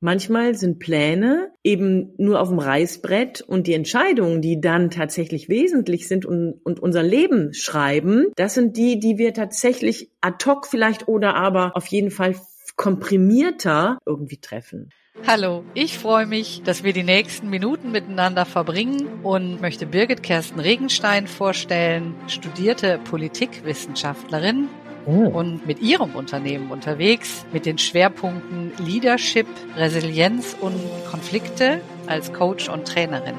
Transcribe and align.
Manchmal 0.00 0.54
sind 0.54 0.78
Pläne 0.78 1.50
eben 1.64 2.12
nur 2.18 2.40
auf 2.40 2.50
dem 2.50 2.58
Reißbrett 2.58 3.40
und 3.40 3.66
die 3.66 3.72
Entscheidungen, 3.72 4.42
die 4.42 4.60
dann 4.60 4.90
tatsächlich 4.90 5.48
wesentlich 5.48 6.06
sind 6.06 6.26
und, 6.26 6.60
und 6.64 6.80
unser 6.80 7.02
Leben 7.02 7.54
schreiben, 7.54 8.26
das 8.36 8.54
sind 8.54 8.76
die, 8.76 9.00
die 9.00 9.16
wir 9.16 9.32
tatsächlich 9.32 10.10
ad 10.20 10.44
hoc 10.44 10.66
vielleicht 10.66 11.08
oder 11.08 11.34
aber 11.34 11.76
auf 11.76 11.86
jeden 11.86 12.10
Fall 12.10 12.34
komprimierter 12.76 13.98
irgendwie 14.04 14.36
treffen. 14.36 14.90
Hallo, 15.26 15.64
ich 15.72 15.96
freue 15.96 16.26
mich, 16.26 16.62
dass 16.62 16.84
wir 16.84 16.92
die 16.92 17.02
nächsten 17.02 17.48
Minuten 17.48 17.90
miteinander 17.90 18.44
verbringen 18.44 19.20
und 19.22 19.62
möchte 19.62 19.86
Birgit 19.86 20.22
Kersten 20.22 20.60
Regenstein 20.60 21.26
vorstellen, 21.26 22.14
studierte 22.28 23.00
Politikwissenschaftlerin 23.04 24.68
oh. 25.06 25.10
und 25.10 25.66
mit 25.66 25.80
ihrem 25.80 26.14
Unternehmen 26.14 26.70
unterwegs 26.70 27.44
mit 27.52 27.66
den 27.66 27.78
Schwerpunkten 27.78 28.72
Leadership, 28.78 29.46
Resilienz 29.76 30.56
und 30.60 30.78
Konflikte 31.10 31.80
als 32.06 32.32
Coach 32.32 32.68
und 32.68 32.86
Trainerin. 32.86 33.34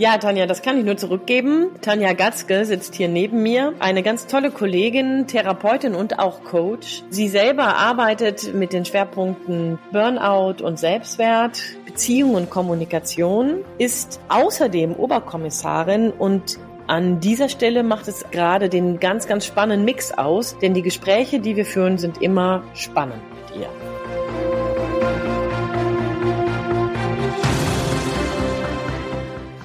Ja, 0.00 0.16
Tanja, 0.16 0.46
das 0.46 0.62
kann 0.62 0.78
ich 0.78 0.84
nur 0.84 0.96
zurückgeben. 0.96 1.70
Tanja 1.80 2.12
Gatzke 2.12 2.64
sitzt 2.64 2.94
hier 2.94 3.08
neben 3.08 3.42
mir. 3.42 3.74
Eine 3.80 4.04
ganz 4.04 4.28
tolle 4.28 4.52
Kollegin, 4.52 5.26
Therapeutin 5.26 5.96
und 5.96 6.20
auch 6.20 6.44
Coach. 6.44 7.02
Sie 7.10 7.26
selber 7.26 7.76
arbeitet 7.76 8.54
mit 8.54 8.72
den 8.72 8.84
Schwerpunkten 8.84 9.80
Burnout 9.90 10.62
und 10.62 10.78
Selbstwert, 10.78 11.60
Beziehung 11.84 12.36
und 12.36 12.48
Kommunikation, 12.48 13.64
ist 13.78 14.20
außerdem 14.28 14.92
Oberkommissarin 14.94 16.12
und 16.12 16.60
an 16.88 17.20
dieser 17.20 17.50
Stelle 17.50 17.82
macht 17.82 18.08
es 18.08 18.24
gerade 18.30 18.70
den 18.70 18.98
ganz, 18.98 19.26
ganz 19.26 19.44
spannenden 19.44 19.84
Mix 19.84 20.10
aus, 20.10 20.58
denn 20.58 20.72
die 20.72 20.82
Gespräche, 20.82 21.38
die 21.38 21.54
wir 21.54 21.66
führen, 21.66 21.98
sind 21.98 22.22
immer 22.22 22.64
spannend 22.74 23.22
mit 23.30 23.60
ihr. 23.60 23.68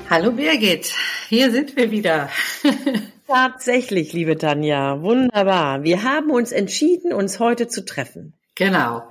Hallo 0.09 0.31
Birgit, 0.31 0.93
hier 1.29 1.49
sind 1.51 1.77
wir 1.77 1.91
wieder. 1.91 2.29
Tatsächlich, 3.27 4.11
liebe 4.11 4.37
Tanja, 4.37 5.01
wunderbar. 5.01 5.83
Wir 5.83 6.03
haben 6.03 6.29
uns 6.29 6.51
entschieden, 6.51 7.13
uns 7.13 7.39
heute 7.39 7.69
zu 7.69 7.85
treffen. 7.85 8.33
Genau. 8.55 9.09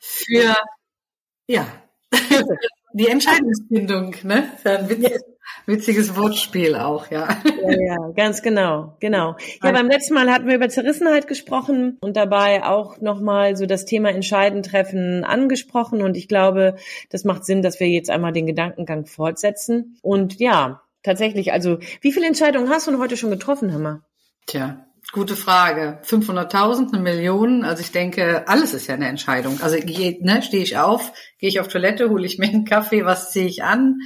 Für, 0.00 0.56
ja, 1.46 1.66
die 2.94 3.08
Entscheidungsfindung, 3.08 4.16
ne? 4.24 4.50
Ein 4.64 4.88
witziges, 4.88 5.20
witziges 5.66 6.16
Wortspiel 6.16 6.74
auch, 6.74 7.10
ja. 7.10 7.28
ja. 7.44 7.70
Ja, 7.86 8.08
ganz 8.14 8.42
genau, 8.42 8.96
genau. 9.00 9.36
Ja, 9.62 9.72
beim 9.72 9.88
letzten 9.88 10.14
Mal 10.14 10.30
hatten 10.30 10.46
wir 10.46 10.54
über 10.54 10.68
Zerrissenheit 10.68 11.26
gesprochen 11.26 11.98
und 12.00 12.16
dabei 12.16 12.64
auch 12.64 13.00
nochmal 13.00 13.56
so 13.56 13.66
das 13.66 13.84
Thema 13.84 14.10
Entscheiden 14.10 14.62
treffen 14.62 15.24
angesprochen 15.24 16.02
und 16.02 16.16
ich 16.16 16.28
glaube, 16.28 16.76
das 17.10 17.24
macht 17.24 17.44
Sinn, 17.44 17.62
dass 17.62 17.80
wir 17.80 17.88
jetzt 17.88 18.10
einmal 18.10 18.32
den 18.32 18.46
Gedankengang 18.46 19.06
fortsetzen 19.06 19.98
und 20.02 20.38
ja, 20.38 20.82
tatsächlich, 21.02 21.52
also 21.52 21.78
wie 22.00 22.12
viele 22.12 22.26
Entscheidungen 22.26 22.68
hast 22.68 22.86
du 22.86 22.98
heute 22.98 23.16
schon 23.16 23.30
getroffen, 23.30 23.72
Hammer? 23.72 24.02
Tja, 24.46 24.84
Gute 25.10 25.36
Frage. 25.36 25.98
500.000, 26.04 26.94
eine 26.94 27.02
Million. 27.02 27.64
Also 27.64 27.82
ich 27.82 27.92
denke, 27.92 28.48
alles 28.48 28.72
ist 28.72 28.86
ja 28.86 28.94
eine 28.94 29.08
Entscheidung. 29.08 29.60
Also 29.60 29.76
ne, 29.76 30.42
stehe 30.42 30.62
ich 30.62 30.78
auf, 30.78 31.12
gehe 31.38 31.50
ich 31.50 31.60
auf 31.60 31.68
Toilette, 31.68 32.08
hole 32.08 32.24
ich 32.24 32.38
mir 32.38 32.48
einen 32.48 32.64
Kaffee, 32.64 33.04
was 33.04 33.30
ziehe 33.30 33.46
ich 33.46 33.62
an? 33.62 33.98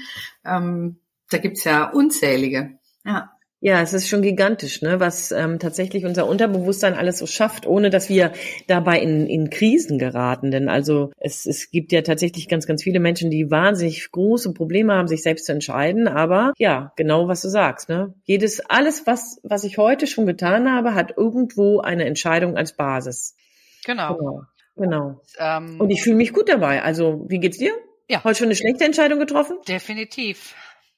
Ähm, 0.45 0.99
da 1.31 1.39
gibt's 1.39 1.65
ja 1.65 1.91
unzählige. 1.91 2.79
Ja. 3.05 3.31
Ja, 3.61 3.81
es 3.81 3.95
ist 3.95 4.07
schon 4.07 4.21
gigantisch, 4.21 4.83
ne, 4.83 5.01
was 5.01 5.33
ähm, 5.33 5.59
tatsächlich 5.59 6.05
unser 6.05 6.29
Unterbewusstsein 6.29 6.93
alles 6.93 7.19
so 7.19 7.27
schafft, 7.27 7.67
ohne 7.67 7.89
dass 7.89 8.11
wir 8.11 8.33
dabei 8.67 9.01
in, 9.01 9.27
in 9.27 9.49
Krisen 9.49 9.99
geraten. 9.99 10.51
Denn 10.51 10.69
also 10.69 11.11
es, 11.19 11.47
es 11.47 11.71
gibt 11.71 11.91
ja 11.91 12.03
tatsächlich 12.03 12.49
ganz, 12.49 12.67
ganz 12.67 12.83
viele 12.83 13.01
Menschen, 13.01 13.31
die 13.31 13.51
wahnsinnig 13.51 14.11
große 14.13 14.53
Probleme 14.53 14.93
haben, 14.93 15.09
sich 15.09 15.23
selbst 15.23 15.47
zu 15.47 15.53
entscheiden. 15.53 16.07
Aber 16.07 16.53
ja, 16.59 16.93
genau 16.97 17.29
was 17.29 17.41
du 17.41 17.49
sagst, 17.49 17.89
ne? 17.89 18.15
Jedes, 18.25 18.61
alles, 18.61 19.07
was, 19.07 19.41
was 19.43 19.65
ich 19.65 19.79
heute 19.79 20.07
schon 20.07 20.27
getan 20.27 20.71
habe, 20.71 20.95
hat 20.95 21.15
irgendwo 21.17 21.81
eine 21.81 22.05
Entscheidung 22.05 22.57
als 22.59 22.77
Basis. 22.77 23.37
Genau. 23.87 24.17
Genau. 24.17 24.43
genau. 24.77 25.07
Und, 25.07 25.21
ähm, 25.39 25.81
Und 25.81 25.91
ich 25.91 26.03
fühle 26.03 26.17
mich 26.17 26.35
gut 26.35 26.51
dabei. 26.51 26.83
Also, 26.83 27.25
wie 27.29 27.39
geht's 27.39 27.57
dir? 27.57 27.73
Ja. 28.09 28.23
Heute 28.23 28.39
schon 28.39 28.49
eine 28.49 28.55
schlechte 28.55 28.85
Entscheidung 28.85 29.19
getroffen? 29.19 29.57
Definitiv. 29.67 30.55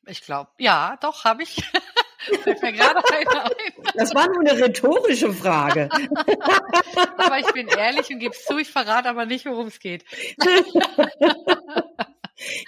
Ich 0.08 0.22
glaube, 0.22 0.50
ja, 0.58 0.98
doch, 1.00 1.24
habe 1.24 1.42
ich. 1.42 1.56
Fällt 2.42 2.62
mir 2.62 2.72
gerade 2.72 3.00
ein. 3.12 3.26
Das 3.94 4.14
war 4.14 4.26
nur 4.28 4.40
eine 4.40 4.60
rhetorische 4.60 5.32
Frage. 5.32 5.88
aber 7.16 7.38
ich 7.38 7.52
bin 7.52 7.68
ehrlich 7.68 8.10
und 8.10 8.18
gebe 8.18 8.34
es 8.34 8.44
zu, 8.44 8.58
ich 8.58 8.70
verrate 8.70 9.08
aber 9.08 9.24
nicht, 9.26 9.46
worum 9.46 9.68
es 9.68 9.78
geht. 9.78 10.04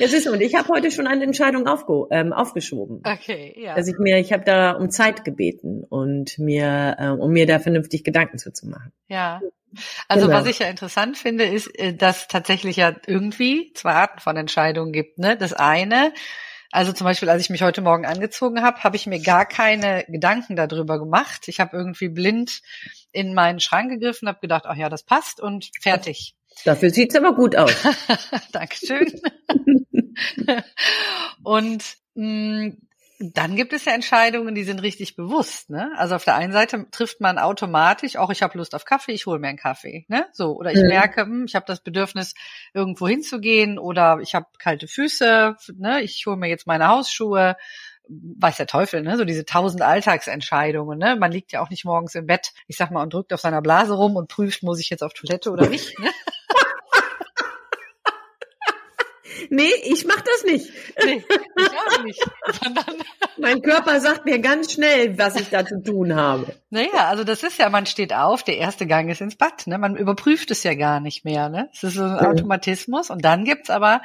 Ja, 0.00 0.08
siehst 0.08 0.26
du, 0.26 0.32
und 0.32 0.40
ich 0.40 0.56
habe 0.56 0.68
heute 0.68 0.90
schon 0.90 1.06
eine 1.06 1.22
Entscheidung 1.22 1.68
aufge 1.68 2.06
ähm, 2.10 2.32
aufgeschoben. 2.32 3.02
Okay, 3.04 3.54
ja. 3.56 3.76
Dass 3.76 3.86
ich 3.86 3.98
mir, 3.98 4.18
ich 4.18 4.32
habe 4.32 4.42
da 4.44 4.72
um 4.72 4.90
Zeit 4.90 5.24
gebeten 5.24 5.84
und 5.84 6.38
mir, 6.38 6.96
äh, 6.98 7.08
um 7.10 7.30
mir 7.30 7.46
da 7.46 7.60
vernünftig 7.60 8.02
Gedanken 8.02 8.38
zuzumachen. 8.38 8.92
Ja. 9.06 9.40
Also 10.08 10.26
genau. 10.26 10.38
was 10.38 10.46
ich 10.46 10.58
ja 10.58 10.66
interessant 10.66 11.16
finde, 11.16 11.44
ist, 11.44 11.68
äh, 11.78 11.94
dass 11.94 12.26
tatsächlich 12.26 12.76
ja 12.76 12.96
irgendwie 13.06 13.72
zwei 13.74 13.92
Arten 13.92 14.18
von 14.18 14.36
Entscheidungen 14.36 14.92
gibt. 14.92 15.18
Ne? 15.18 15.36
Das 15.36 15.52
eine 15.52 16.12
also 16.70 16.92
zum 16.92 17.04
Beispiel, 17.04 17.28
als 17.28 17.42
ich 17.42 17.50
mich 17.50 17.62
heute 17.62 17.80
Morgen 17.80 18.06
angezogen 18.06 18.62
habe, 18.62 18.84
habe 18.84 18.96
ich 18.96 19.06
mir 19.06 19.20
gar 19.20 19.44
keine 19.44 20.04
Gedanken 20.08 20.54
darüber 20.54 20.98
gemacht. 20.98 21.48
Ich 21.48 21.58
habe 21.58 21.76
irgendwie 21.76 22.08
blind 22.08 22.62
in 23.10 23.34
meinen 23.34 23.58
Schrank 23.58 23.90
gegriffen, 23.90 24.28
habe 24.28 24.40
gedacht, 24.40 24.64
ach 24.66 24.76
ja, 24.76 24.88
das 24.88 25.02
passt 25.02 25.40
und 25.40 25.70
fertig. 25.80 26.36
Dafür 26.64 26.90
sieht's 26.90 27.16
aber 27.16 27.34
gut 27.34 27.56
aus. 27.56 27.74
Dankeschön. 28.52 29.20
und 31.42 31.82
mh, 32.14 32.66
mm, 32.66 32.76
dann 33.22 33.54
gibt 33.54 33.74
es 33.74 33.84
ja 33.84 33.92
Entscheidungen, 33.92 34.54
die 34.54 34.64
sind 34.64 34.80
richtig 34.80 35.14
bewusst. 35.14 35.68
Ne? 35.68 35.92
Also 35.96 36.14
auf 36.14 36.24
der 36.24 36.36
einen 36.36 36.54
Seite 36.54 36.86
trifft 36.90 37.20
man 37.20 37.38
automatisch, 37.38 38.16
auch 38.16 38.30
ich 38.30 38.42
habe 38.42 38.56
Lust 38.56 38.74
auf 38.74 38.86
Kaffee, 38.86 39.12
ich 39.12 39.26
hole 39.26 39.38
mir 39.38 39.48
einen 39.48 39.58
Kaffee. 39.58 40.06
Ne? 40.08 40.26
So 40.32 40.56
oder 40.56 40.72
ich 40.72 40.80
mhm. 40.80 40.88
merke, 40.88 41.22
hm, 41.22 41.44
ich 41.44 41.54
habe 41.54 41.66
das 41.66 41.80
Bedürfnis, 41.80 42.34
irgendwo 42.72 43.06
hinzugehen 43.06 43.78
oder 43.78 44.20
ich 44.22 44.34
habe 44.34 44.46
kalte 44.58 44.88
Füße, 44.88 45.54
ne? 45.76 46.00
ich 46.00 46.24
hole 46.26 46.38
mir 46.38 46.48
jetzt 46.48 46.66
meine 46.66 46.88
Hausschuhe. 46.88 47.56
Weiß 48.12 48.56
der 48.56 48.66
Teufel, 48.66 49.02
ne? 49.02 49.16
So 49.16 49.24
diese 49.24 49.44
tausend 49.44 49.82
Alltagsentscheidungen, 49.82 50.98
ne? 50.98 51.14
Man 51.14 51.30
liegt 51.30 51.52
ja 51.52 51.62
auch 51.62 51.70
nicht 51.70 51.84
morgens 51.84 52.16
im 52.16 52.26
Bett, 52.26 52.50
ich 52.66 52.76
sag 52.76 52.90
mal, 52.90 53.04
und 53.04 53.14
drückt 53.14 53.32
auf 53.32 53.40
seiner 53.40 53.62
Blase 53.62 53.92
rum 53.92 54.16
und 54.16 54.26
prüft, 54.26 54.64
muss 54.64 54.80
ich 54.80 54.90
jetzt 54.90 55.04
auf 55.04 55.12
Toilette 55.12 55.52
oder 55.52 55.68
nicht. 55.68 55.96
Ne? 56.00 56.10
Nee, 59.48 59.70
ich 59.84 60.04
mach 60.04 60.20
das 60.20 60.44
nicht. 60.44 60.72
Nee, 61.04 61.24
ich 61.56 61.70
auch 61.70 62.04
nicht. 62.04 62.22
mein 63.38 63.62
Körper 63.62 64.00
sagt 64.00 64.24
mir 64.24 64.38
ganz 64.38 64.72
schnell, 64.72 65.18
was 65.18 65.36
ich 65.36 65.48
da 65.50 65.64
zu 65.64 65.82
tun 65.82 66.14
habe. 66.14 66.54
Naja, 66.70 67.08
also 67.08 67.24
das 67.24 67.42
ist 67.42 67.58
ja, 67.58 67.68
man 67.68 67.86
steht 67.86 68.12
auf, 68.12 68.42
der 68.42 68.58
erste 68.58 68.86
Gang 68.86 69.10
ist 69.10 69.20
ins 69.20 69.36
Bad, 69.36 69.66
ne? 69.66 69.78
Man 69.78 69.96
überprüft 69.96 70.50
es 70.50 70.62
ja 70.62 70.74
gar 70.74 71.00
nicht 71.00 71.24
mehr, 71.24 71.48
ne? 71.48 71.68
Es 71.72 71.82
ist 71.82 71.94
so 71.94 72.04
ein 72.04 72.18
Automatismus. 72.18 73.10
Und 73.10 73.24
dann 73.24 73.44
gibt's 73.44 73.70
aber, 73.70 74.02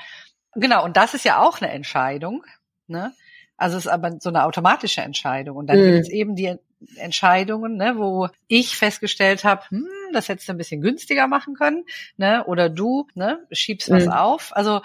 genau, 0.54 0.84
und 0.84 0.98
das 0.98 1.14
ist 1.14 1.26
ja 1.26 1.42
auch 1.42 1.62
eine 1.62 1.72
Entscheidung, 1.72 2.44
ne? 2.88 3.14
Also 3.58 3.78
es 3.78 3.86
ist 3.86 3.92
aber 3.92 4.18
so 4.20 4.30
eine 4.30 4.44
automatische 4.44 5.02
Entscheidung. 5.02 5.58
Und 5.58 5.68
dann 5.68 5.80
mhm. 5.80 5.86
gibt 5.94 6.00
es 6.00 6.10
eben 6.10 6.36
die 6.36 6.56
Entscheidungen, 6.98 7.78
ne, 7.78 7.94
wo 7.98 8.28
ich 8.48 8.76
festgestellt 8.78 9.44
habe, 9.44 9.64
hm, 9.70 9.88
das 10.14 10.30
hättest 10.30 10.48
du 10.48 10.54
ein 10.54 10.58
bisschen 10.58 10.82
günstiger 10.82 11.28
machen 11.28 11.56
können, 11.56 11.86
ne? 12.18 12.44
Oder 12.46 12.70
du, 12.70 13.08
ne, 13.16 13.40
schiebst 13.52 13.90
was 13.90 14.06
mhm. 14.06 14.12
auf. 14.12 14.56
Also 14.56 14.82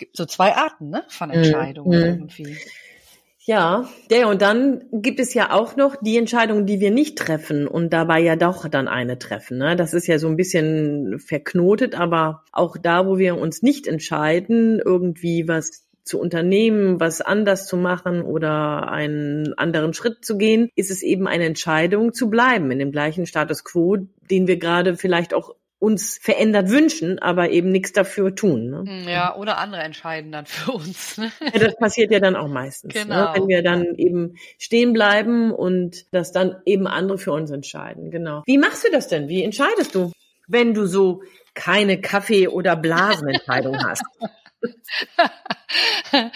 gibt 0.00 0.16
so 0.16 0.26
zwei 0.26 0.56
Arten 0.56 0.90
ne, 0.90 1.04
von 1.08 1.28
mhm. 1.28 1.36
Entscheidungen 1.36 2.00
mhm. 2.00 2.06
irgendwie. 2.06 2.56
Ja, 3.42 3.88
ja, 4.10 4.28
und 4.28 4.42
dann 4.42 4.84
gibt 4.92 5.18
es 5.18 5.32
ja 5.32 5.50
auch 5.50 5.74
noch 5.74 5.96
die 6.00 6.18
Entscheidungen, 6.18 6.66
die 6.66 6.78
wir 6.78 6.90
nicht 6.90 7.16
treffen 7.16 7.66
und 7.66 7.92
dabei 7.92 8.20
ja 8.20 8.36
doch 8.36 8.68
dann 8.68 8.86
eine 8.86 9.18
treffen. 9.18 9.58
Ne? 9.58 9.76
Das 9.76 9.94
ist 9.94 10.06
ja 10.06 10.18
so 10.18 10.28
ein 10.28 10.36
bisschen 10.36 11.18
verknotet, 11.18 11.94
aber 11.94 12.44
auch 12.52 12.76
da, 12.76 13.06
wo 13.06 13.18
wir 13.18 13.38
uns 13.38 13.62
nicht 13.62 13.86
entscheiden, 13.86 14.80
irgendwie 14.84 15.48
was 15.48 15.86
zu 16.04 16.20
unternehmen, 16.20 17.00
was 17.00 17.20
anders 17.20 17.66
zu 17.66 17.76
machen 17.76 18.22
oder 18.22 18.90
einen 18.90 19.54
anderen 19.54 19.94
Schritt 19.94 20.24
zu 20.24 20.36
gehen, 20.36 20.70
ist 20.74 20.90
es 20.90 21.02
eben 21.02 21.26
eine 21.26 21.44
Entscheidung 21.44 22.12
zu 22.12 22.28
bleiben 22.28 22.70
in 22.70 22.78
dem 22.78 22.92
gleichen 22.92 23.26
Status 23.26 23.64
quo, 23.64 23.96
den 24.30 24.46
wir 24.46 24.58
gerade 24.58 24.96
vielleicht 24.96 25.34
auch 25.34 25.54
uns 25.80 26.18
verändert 26.18 26.68
wünschen, 26.68 27.18
aber 27.18 27.50
eben 27.50 27.70
nichts 27.70 27.92
dafür 27.92 28.34
tun. 28.34 28.68
Ne? 28.68 28.84
Hm, 28.86 29.08
ja, 29.08 29.34
oder 29.34 29.56
andere 29.56 29.80
entscheiden 29.82 30.30
dann 30.30 30.44
für 30.44 30.72
uns. 30.72 31.16
Ne? 31.16 31.32
Ja, 31.40 31.58
das 31.58 31.76
passiert 31.76 32.12
ja 32.12 32.20
dann 32.20 32.36
auch 32.36 32.48
meistens. 32.48 32.94
Ne? 32.94 33.02
Genau. 33.02 33.16
Ne? 33.16 33.30
Wenn 33.34 33.48
wir 33.48 33.62
dann 33.62 33.94
eben 33.96 34.36
stehen 34.58 34.92
bleiben 34.92 35.50
und 35.52 36.04
das 36.12 36.32
dann 36.32 36.56
eben 36.66 36.86
andere 36.86 37.16
für 37.16 37.32
uns 37.32 37.50
entscheiden. 37.50 38.10
Genau. 38.10 38.42
Wie 38.44 38.58
machst 38.58 38.84
du 38.84 38.90
das 38.92 39.08
denn? 39.08 39.28
Wie 39.28 39.42
entscheidest 39.42 39.94
du, 39.94 40.12
wenn 40.46 40.74
du 40.74 40.84
so 40.86 41.22
keine 41.54 41.98
Kaffee- 41.98 42.48
oder 42.48 42.76
Blasenentscheidung 42.76 43.82
hast? 43.82 44.04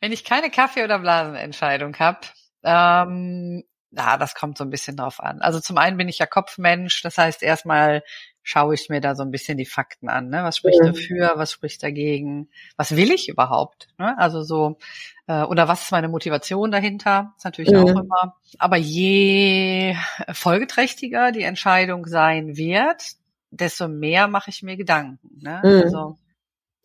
wenn 0.00 0.12
ich 0.12 0.24
keine 0.24 0.50
Kaffee- 0.50 0.84
oder 0.84 1.00
Blasenentscheidung 1.00 1.98
habe, 1.98 2.20
ähm, 2.62 3.64
ja, 3.90 4.16
das 4.16 4.34
kommt 4.34 4.56
so 4.56 4.64
ein 4.64 4.70
bisschen 4.70 4.96
drauf 4.96 5.18
an. 5.20 5.40
Also 5.40 5.58
zum 5.60 5.78
einen 5.78 5.96
bin 5.96 6.08
ich 6.08 6.18
ja 6.18 6.26
Kopfmensch, 6.26 7.02
das 7.02 7.18
heißt 7.18 7.42
erstmal 7.42 8.02
schaue 8.44 8.74
ich 8.74 8.88
mir 8.90 9.00
da 9.00 9.16
so 9.16 9.22
ein 9.22 9.30
bisschen 9.30 9.58
die 9.58 9.64
Fakten 9.64 10.08
an. 10.08 10.28
Ne? 10.28 10.44
Was 10.44 10.58
spricht 10.58 10.78
ja. 10.80 10.92
dafür, 10.92 11.32
was 11.36 11.50
spricht 11.50 11.82
dagegen, 11.82 12.48
was 12.76 12.94
will 12.94 13.10
ich 13.10 13.28
überhaupt? 13.28 13.88
Ne? 13.98 14.16
Also 14.18 14.42
so, 14.42 14.76
äh, 15.26 15.42
oder 15.42 15.66
was 15.66 15.82
ist 15.82 15.92
meine 15.92 16.08
Motivation 16.08 16.70
dahinter? 16.70 17.32
ist 17.38 17.44
natürlich 17.44 17.72
ja. 17.72 17.82
auch 17.82 17.88
immer. 17.88 18.36
Aber 18.58 18.76
je 18.76 19.96
folgeträchtiger 20.30 21.32
die 21.32 21.42
Entscheidung 21.42 22.06
sein 22.06 22.56
wird, 22.56 23.02
desto 23.50 23.88
mehr 23.88 24.28
mache 24.28 24.50
ich 24.50 24.62
mir 24.62 24.76
Gedanken. 24.76 25.40
Ne? 25.40 25.60
Mhm. 25.64 25.82
Also 25.82 26.18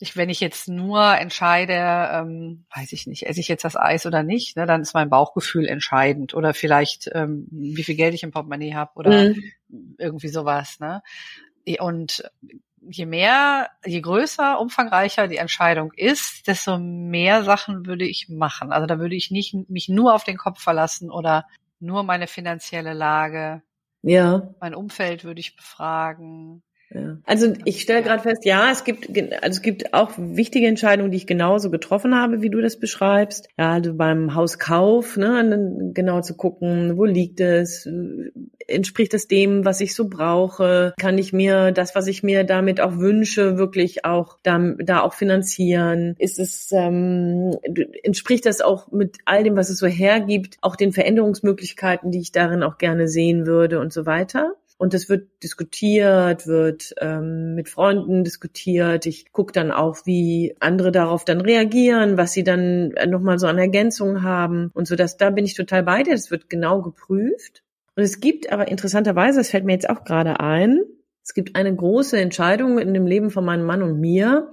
ich, 0.02 0.16
wenn 0.16 0.30
ich 0.30 0.40
jetzt 0.40 0.70
nur 0.70 1.18
entscheide, 1.18 1.74
ähm, 1.74 2.66
weiß 2.74 2.94
ich 2.94 3.06
nicht, 3.06 3.24
esse 3.28 3.42
ich 3.42 3.50
jetzt 3.50 3.66
das 3.66 3.76
Eis 3.76 4.06
oder 4.06 4.24
nicht, 4.24 4.56
ne, 4.56 4.66
dann 4.66 4.82
ist 4.82 4.94
mein 4.94 5.10
Bauchgefühl 5.10 5.68
entscheidend 5.68 6.34
oder 6.34 6.54
vielleicht 6.54 7.10
ähm, 7.14 7.48
wie 7.52 7.84
viel 7.84 7.96
Geld 7.96 8.14
ich 8.14 8.24
im 8.24 8.32
Portemonnaie 8.32 8.76
habe 8.76 8.92
oder 8.96 9.30
mhm. 9.30 9.44
irgendwie 9.98 10.30
sowas. 10.30 10.80
Ne? 10.80 11.02
Und 11.78 12.24
je 12.82 13.06
mehr, 13.06 13.70
je 13.86 14.02
größer, 14.02 14.60
umfangreicher 14.60 15.28
die 15.28 15.38
Entscheidung 15.38 15.92
ist, 15.94 16.48
desto 16.48 16.80
mehr 16.80 17.44
Sachen 17.44 17.86
würde 17.86 18.06
ich 18.06 18.30
machen. 18.30 18.72
Also 18.72 18.88
da 18.88 19.00
würde 19.00 19.16
ich 19.16 19.32
nicht 19.32 19.70
mich 19.70 19.90
nur 19.90 20.14
auf 20.14 20.24
den 20.24 20.38
Kopf 20.38 20.62
verlassen 20.62 21.12
oder 21.12 21.46
nur 21.80 22.04
meine 22.04 22.28
finanzielle 22.28 22.94
Lage. 22.94 23.62
Ja. 24.02 24.54
Mein 24.60 24.76
Umfeld 24.76 25.24
würde 25.24 25.40
ich 25.40 25.56
befragen. 25.56 26.64
Ja. 26.92 27.18
Also 27.24 27.54
ich 27.66 27.82
stelle 27.82 28.02
gerade 28.02 28.24
fest, 28.24 28.46
ja, 28.46 28.72
es 28.72 28.84
gibt 28.84 29.10
also 29.10 29.58
es 29.58 29.62
gibt 29.62 29.94
auch 29.94 30.12
wichtige 30.18 30.66
Entscheidungen, 30.66 31.12
die 31.12 31.18
ich 31.18 31.28
genauso 31.28 31.70
getroffen 31.70 32.16
habe, 32.16 32.42
wie 32.42 32.50
du 32.50 32.62
das 32.62 32.80
beschreibst. 32.80 33.48
Ja, 33.60 33.74
also 33.74 33.94
beim 33.94 34.34
Hauskauf, 34.34 35.16
ne, 35.16 35.92
genau 35.94 36.22
zu 36.22 36.36
gucken, 36.36 36.98
wo 36.98 37.06
liegt 37.06 37.42
es, 37.42 37.88
entspricht 38.68 39.14
es 39.14 39.28
dem, 39.28 39.66
was 39.66 39.82
ich 39.82 39.94
so 39.94 40.10
brauche, 40.10 40.94
kann 41.00 41.20
ich 41.20 41.32
mir 41.32 41.72
das, 41.72 41.94
was 41.94 42.08
ich 42.08 42.24
mir 42.24 42.44
damit 42.44 42.82
auch 42.82 42.98
wünsche, 42.98 43.58
wirklich 43.58 44.06
auch 44.06 44.40
da, 44.42 44.58
da 44.80 45.02
auch 45.02 45.14
finanzieren? 45.14 46.16
Ist 46.18 46.40
es 46.40 46.72
ähm, 46.72 47.56
entspricht 48.02 48.48
das 48.48 48.62
auch 48.62 48.92
mit 48.92 49.18
all 49.26 49.44
dem, 49.44 49.56
was 49.56 49.70
es 49.70 49.78
so 49.78 49.86
hergibt, 49.88 50.58
auch 50.62 50.76
den 50.76 50.92
Veränderungsmöglichkeiten, 50.92 52.10
die 52.10 52.20
ich 52.20 52.32
darin 52.32 52.64
auch 52.64 52.80
gerne 52.80 53.08
sehen 53.08 53.46
würde 53.46 53.80
und 53.80 53.94
so 53.94 54.08
weiter? 54.08 54.56
Und 54.80 54.94
es 54.94 55.10
wird 55.10 55.28
diskutiert, 55.44 56.48
wird 56.48 56.96
ähm, 57.02 57.54
mit 57.54 57.68
Freunden 57.68 58.24
diskutiert. 58.24 59.06
Ich 59.06 59.34
gucke 59.34 59.52
dann 59.52 59.72
auch, 59.72 60.06
wie 60.06 60.56
andere 60.62 60.94
darauf 60.94 61.26
dann 61.26 61.42
reagieren, 61.42 62.16
was 62.16 62.32
sie 62.32 62.46
dann 62.46 62.96
nochmal 63.08 63.40
so 63.40 63.48
an 63.48 63.58
Ergänzungen 63.58 64.24
haben 64.24 64.72
und 64.74 64.88
so. 64.88 64.96
Dass 64.96 65.18
da 65.18 65.32
bin 65.32 65.44
ich 65.44 65.56
total 65.56 65.84
bei 65.84 66.04
dir. 66.04 66.14
Das 66.14 66.32
wird 66.32 66.50
genau 66.50 66.82
geprüft. 66.82 67.62
Und 67.98 68.04
es 68.04 68.22
gibt 68.22 68.54
aber 68.54 68.70
interessanterweise, 68.70 69.42
es 69.42 69.50
fällt 69.50 69.66
mir 69.66 69.74
jetzt 69.74 69.90
auch 69.90 70.06
gerade 70.06 70.40
ein, 70.40 70.80
es 71.24 71.34
gibt 71.34 71.58
eine 71.58 71.76
große 71.76 72.18
Entscheidung 72.18 72.80
in 72.80 72.94
dem 72.94 73.06
Leben 73.06 73.32
von 73.32 73.44
meinem 73.44 73.66
Mann 73.66 73.84
und 73.84 74.00
mir. 74.00 74.50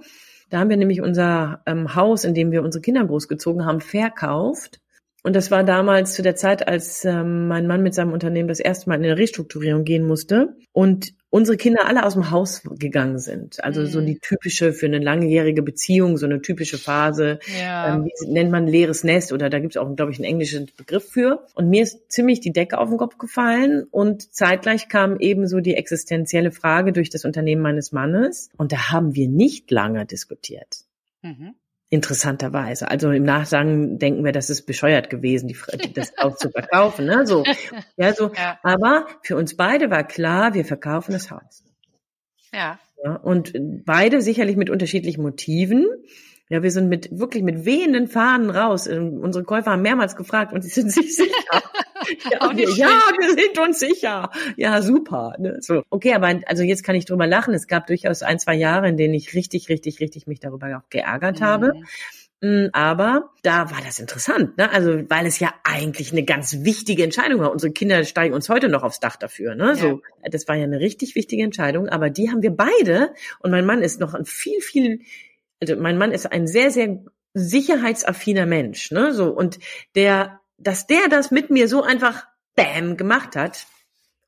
Da 0.49 0.59
haben 0.59 0.69
wir 0.69 0.75
nämlich 0.75 0.99
unser 0.99 1.61
ähm, 1.65 1.95
Haus, 1.95 2.25
in 2.25 2.33
dem 2.33 2.51
wir 2.51 2.63
unsere 2.63 2.81
Kinder 2.81 3.05
großgezogen 3.05 3.65
haben, 3.65 3.79
verkauft 3.79 4.81
und 5.27 5.35
das 5.35 5.51
war 5.51 5.65
damals 5.65 6.13
zu 6.13 6.21
der 6.21 6.37
Zeit, 6.37 6.69
als 6.69 7.03
ähm, 7.03 7.49
mein 7.49 7.67
Mann 7.67 7.83
mit 7.83 7.93
seinem 7.93 8.13
Unternehmen 8.13 8.47
das 8.47 8.61
erste 8.61 8.87
Mal 8.87 8.95
in 8.95 9.03
eine 9.03 9.17
Restrukturierung 9.17 9.83
gehen 9.83 10.07
musste 10.07 10.55
und 10.71 11.15
unsere 11.29 11.57
Kinder 11.57 11.85
alle 11.85 12.05
aus 12.05 12.13
dem 12.13 12.31
Haus 12.31 12.61
gegangen 12.79 13.19
sind. 13.19 13.61
Also 13.61 13.81
mhm. 13.81 13.87
so 13.87 13.99
die 13.99 14.19
typische 14.19 14.71
für 14.71 14.85
eine 14.85 14.99
langjährige 14.99 15.63
Beziehung, 15.63 16.15
so 16.15 16.25
eine 16.25 16.41
typische 16.41 16.77
Phase, 16.77 17.39
ja. 17.59 17.95
ähm, 17.95 18.05
wie 18.05 18.31
nennt 18.31 18.51
man 18.51 18.67
leeres 18.67 19.03
Nest 19.03 19.33
oder 19.33 19.49
da 19.49 19.59
gibt 19.59 19.75
es 19.75 19.77
auch, 19.81 19.93
glaube 19.97 20.13
ich, 20.13 20.17
einen 20.17 20.23
englischen 20.23 20.71
Begriff 20.77 21.09
für. 21.09 21.45
Und 21.55 21.69
mir 21.69 21.83
ist 21.83 22.09
ziemlich 22.09 22.39
die 22.39 22.53
Decke 22.53 22.77
auf 22.77 22.87
den 22.87 22.97
Kopf 22.97 23.17
gefallen 23.17 23.83
und 23.91 24.33
zeitgleich 24.33 24.87
kam 24.87 25.19
ebenso 25.19 25.59
die 25.59 25.75
existenzielle 25.75 26.51
Frage 26.51 26.93
durch 26.93 27.09
das 27.09 27.25
Unternehmen 27.25 27.61
meines 27.61 27.91
Mannes 27.91 28.49
und 28.55 28.71
da 28.71 28.93
haben 28.93 29.13
wir 29.13 29.27
nicht 29.27 29.69
lange 29.71 30.05
diskutiert. 30.05 30.85
Mhm. 31.21 31.55
Interessanterweise. 31.89 32.89
Also 32.91 33.11
im 33.11 33.23
Nachsagen 33.23 33.97
denken 33.97 34.25
wir, 34.25 34.33
das 34.33 34.49
ist 34.49 34.65
bescheuert 34.65 35.09
gewesen, 35.09 35.47
die, 35.47 35.55
das 35.93 36.17
auch 36.17 36.35
zu 36.35 36.49
verkaufen. 36.49 37.05
Ne? 37.05 37.25
So, 37.25 37.45
ja, 37.97 38.13
so. 38.13 38.31
Ja. 38.33 38.59
Aber 38.61 39.07
für 39.21 39.37
uns 39.37 39.55
beide 39.55 39.89
war 39.89 40.03
klar, 40.03 40.53
wir 40.53 40.65
verkaufen 40.65 41.13
das 41.13 41.31
Haus. 41.31 41.63
Ja. 42.53 42.77
ja. 43.03 43.15
Und 43.15 43.53
beide 43.85 44.21
sicherlich 44.21 44.57
mit 44.57 44.69
unterschiedlichen 44.69 45.21
Motiven. 45.21 45.85
Ja, 46.49 46.61
wir 46.61 46.71
sind 46.71 46.89
mit 46.89 47.17
wirklich 47.17 47.43
mit 47.43 47.65
wehenden 47.65 48.07
Fahnen 48.07 48.49
raus. 48.49 48.87
Ähm, 48.87 49.19
unsere 49.21 49.45
Käufer 49.45 49.71
haben 49.71 49.81
mehrmals 49.81 50.17
gefragt 50.17 50.51
und 50.51 50.63
sie 50.63 50.69
sind 50.69 50.91
sich 50.91 51.15
sicher. 51.15 51.61
Ja, 52.31 52.55
wir, 52.55 52.69
ja, 52.71 53.01
wir 53.19 53.29
sind 53.29 53.59
uns 53.59 53.79
sicher. 53.79 54.29
Ja, 54.55 54.81
super. 54.81 55.35
Ne? 55.39 55.57
So, 55.61 55.83
okay, 55.89 56.13
aber 56.13 56.39
also 56.45 56.63
jetzt 56.63 56.83
kann 56.83 56.95
ich 56.95 57.05
drüber 57.05 57.27
lachen. 57.27 57.53
Es 57.53 57.67
gab 57.67 57.87
durchaus 57.87 58.23
ein, 58.23 58.39
zwei 58.39 58.55
Jahre, 58.55 58.89
in 58.89 58.97
denen 58.97 59.13
ich 59.13 59.33
richtig, 59.33 59.69
richtig, 59.69 59.99
richtig 59.99 60.27
mich 60.27 60.39
darüber 60.39 60.67
auch 60.77 60.89
geärgert 60.89 61.39
mhm. 61.39 61.45
habe. 61.45 61.73
Mm, 62.41 62.67
aber 62.71 63.31
da 63.41 63.71
war 63.71 63.79
das 63.83 63.99
interessant, 63.99 64.57
ne? 64.57 64.71
Also 64.71 65.09
weil 65.09 65.25
es 65.25 65.39
ja 65.39 65.53
eigentlich 65.63 66.11
eine 66.11 66.23
ganz 66.23 66.63
wichtige 66.63 67.03
Entscheidung 67.03 67.41
war. 67.41 67.51
Unsere 67.51 67.73
Kinder 67.73 68.03
steigen 68.03 68.33
uns 68.35 68.47
heute 68.49 68.69
noch 68.69 68.83
aufs 68.83 68.99
Dach 68.99 69.15
dafür, 69.15 69.55
ne? 69.55 69.69
Ja. 69.69 69.75
So, 69.75 70.01
das 70.23 70.47
war 70.47 70.55
ja 70.55 70.65
eine 70.65 70.79
richtig 70.79 71.15
wichtige 71.15 71.43
Entscheidung. 71.43 71.89
Aber 71.89 72.09
die 72.09 72.29
haben 72.29 72.43
wir 72.43 72.55
beide. 72.55 73.13
Und 73.39 73.51
mein 73.51 73.65
Mann 73.65 73.81
ist 73.81 73.99
noch 73.99 74.13
ein 74.13 74.25
viel, 74.25 74.61
viel 74.61 75.01
also 75.59 75.75
mein 75.75 75.97
Mann 75.97 76.11
ist 76.11 76.31
ein 76.31 76.47
sehr, 76.47 76.71
sehr 76.71 77.03
sicherheitsaffiner 77.33 78.45
Mensch, 78.45 78.91
ne, 78.91 79.13
so, 79.13 79.29
und 79.29 79.59
der, 79.95 80.39
dass 80.57 80.87
der 80.87 81.07
das 81.09 81.31
mit 81.31 81.49
mir 81.49 81.67
so 81.67 81.83
einfach 81.83 82.27
bam 82.55 82.97
gemacht 82.97 83.35
hat, 83.35 83.65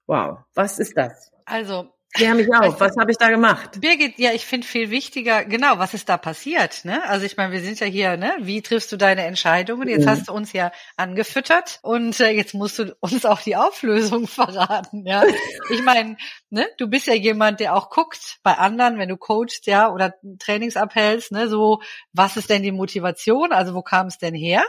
wow, 0.08 0.40
was 0.54 0.80
ist 0.80 0.98
das? 0.98 1.32
Also, 1.46 1.92
Klär 2.12 2.34
mich 2.34 2.48
auf, 2.52 2.80
was 2.80 2.98
habe 2.98 3.12
ich 3.12 3.18
da 3.18 3.30
gemacht? 3.30 3.82
Birgit, 3.82 4.18
ja, 4.18 4.32
ich 4.32 4.44
finde 4.44 4.66
viel 4.66 4.90
wichtiger, 4.90 5.46
genau, 5.46 5.78
was 5.78 5.94
ist 5.94 6.10
da 6.10 6.18
passiert, 6.18 6.84
ne? 6.84 7.08
Also 7.08 7.28
ich 7.28 7.38
meine, 7.38 7.54
wir 7.54 7.62
sind 7.62 7.80
ja 7.80 7.86
hier, 7.86 8.18
ne? 8.18 8.34
Wie 8.40 8.64
triffst 8.64 8.92
du 8.92 8.98
deine 8.98 9.26
Entscheidungen? 9.26 9.88
Jetzt 9.88 10.06
mhm. 10.06 10.10
hast 10.10 10.28
du 10.28 10.34
uns 10.34 10.52
ja 10.52 10.72
angefüttert 10.98 11.78
und 11.84 12.20
äh, 12.20 12.32
jetzt 12.32 12.56
musst 12.56 12.80
du 12.80 12.98
uns 13.00 13.26
auch 13.26 13.42
die 13.42 13.56
Auflösung 13.56 14.26
verraten, 14.28 15.06
ja? 15.06 15.24
Ich 15.70 15.84
meine, 15.84 16.18
ne, 16.50 16.66
du 16.80 16.88
bist 16.88 17.06
ja 17.06 17.14
jemand, 17.14 17.60
der 17.60 17.76
auch 17.76 17.92
guckt 17.92 18.40
bei 18.42 18.58
anderen, 18.58 18.98
wenn 18.98 19.10
du 19.10 19.18
coachst, 19.18 19.68
ja, 19.68 19.94
oder 19.94 20.16
Trainings 20.40 20.78
abhältst, 20.78 21.32
ne, 21.32 21.48
so, 21.48 21.80
was 22.12 22.38
ist 22.38 22.50
denn 22.50 22.64
die 22.64 22.72
Motivation? 22.72 23.52
Also 23.52 23.76
wo 23.76 23.84
kam 23.84 24.08
es 24.08 24.18
denn 24.18 24.34
her? 24.34 24.64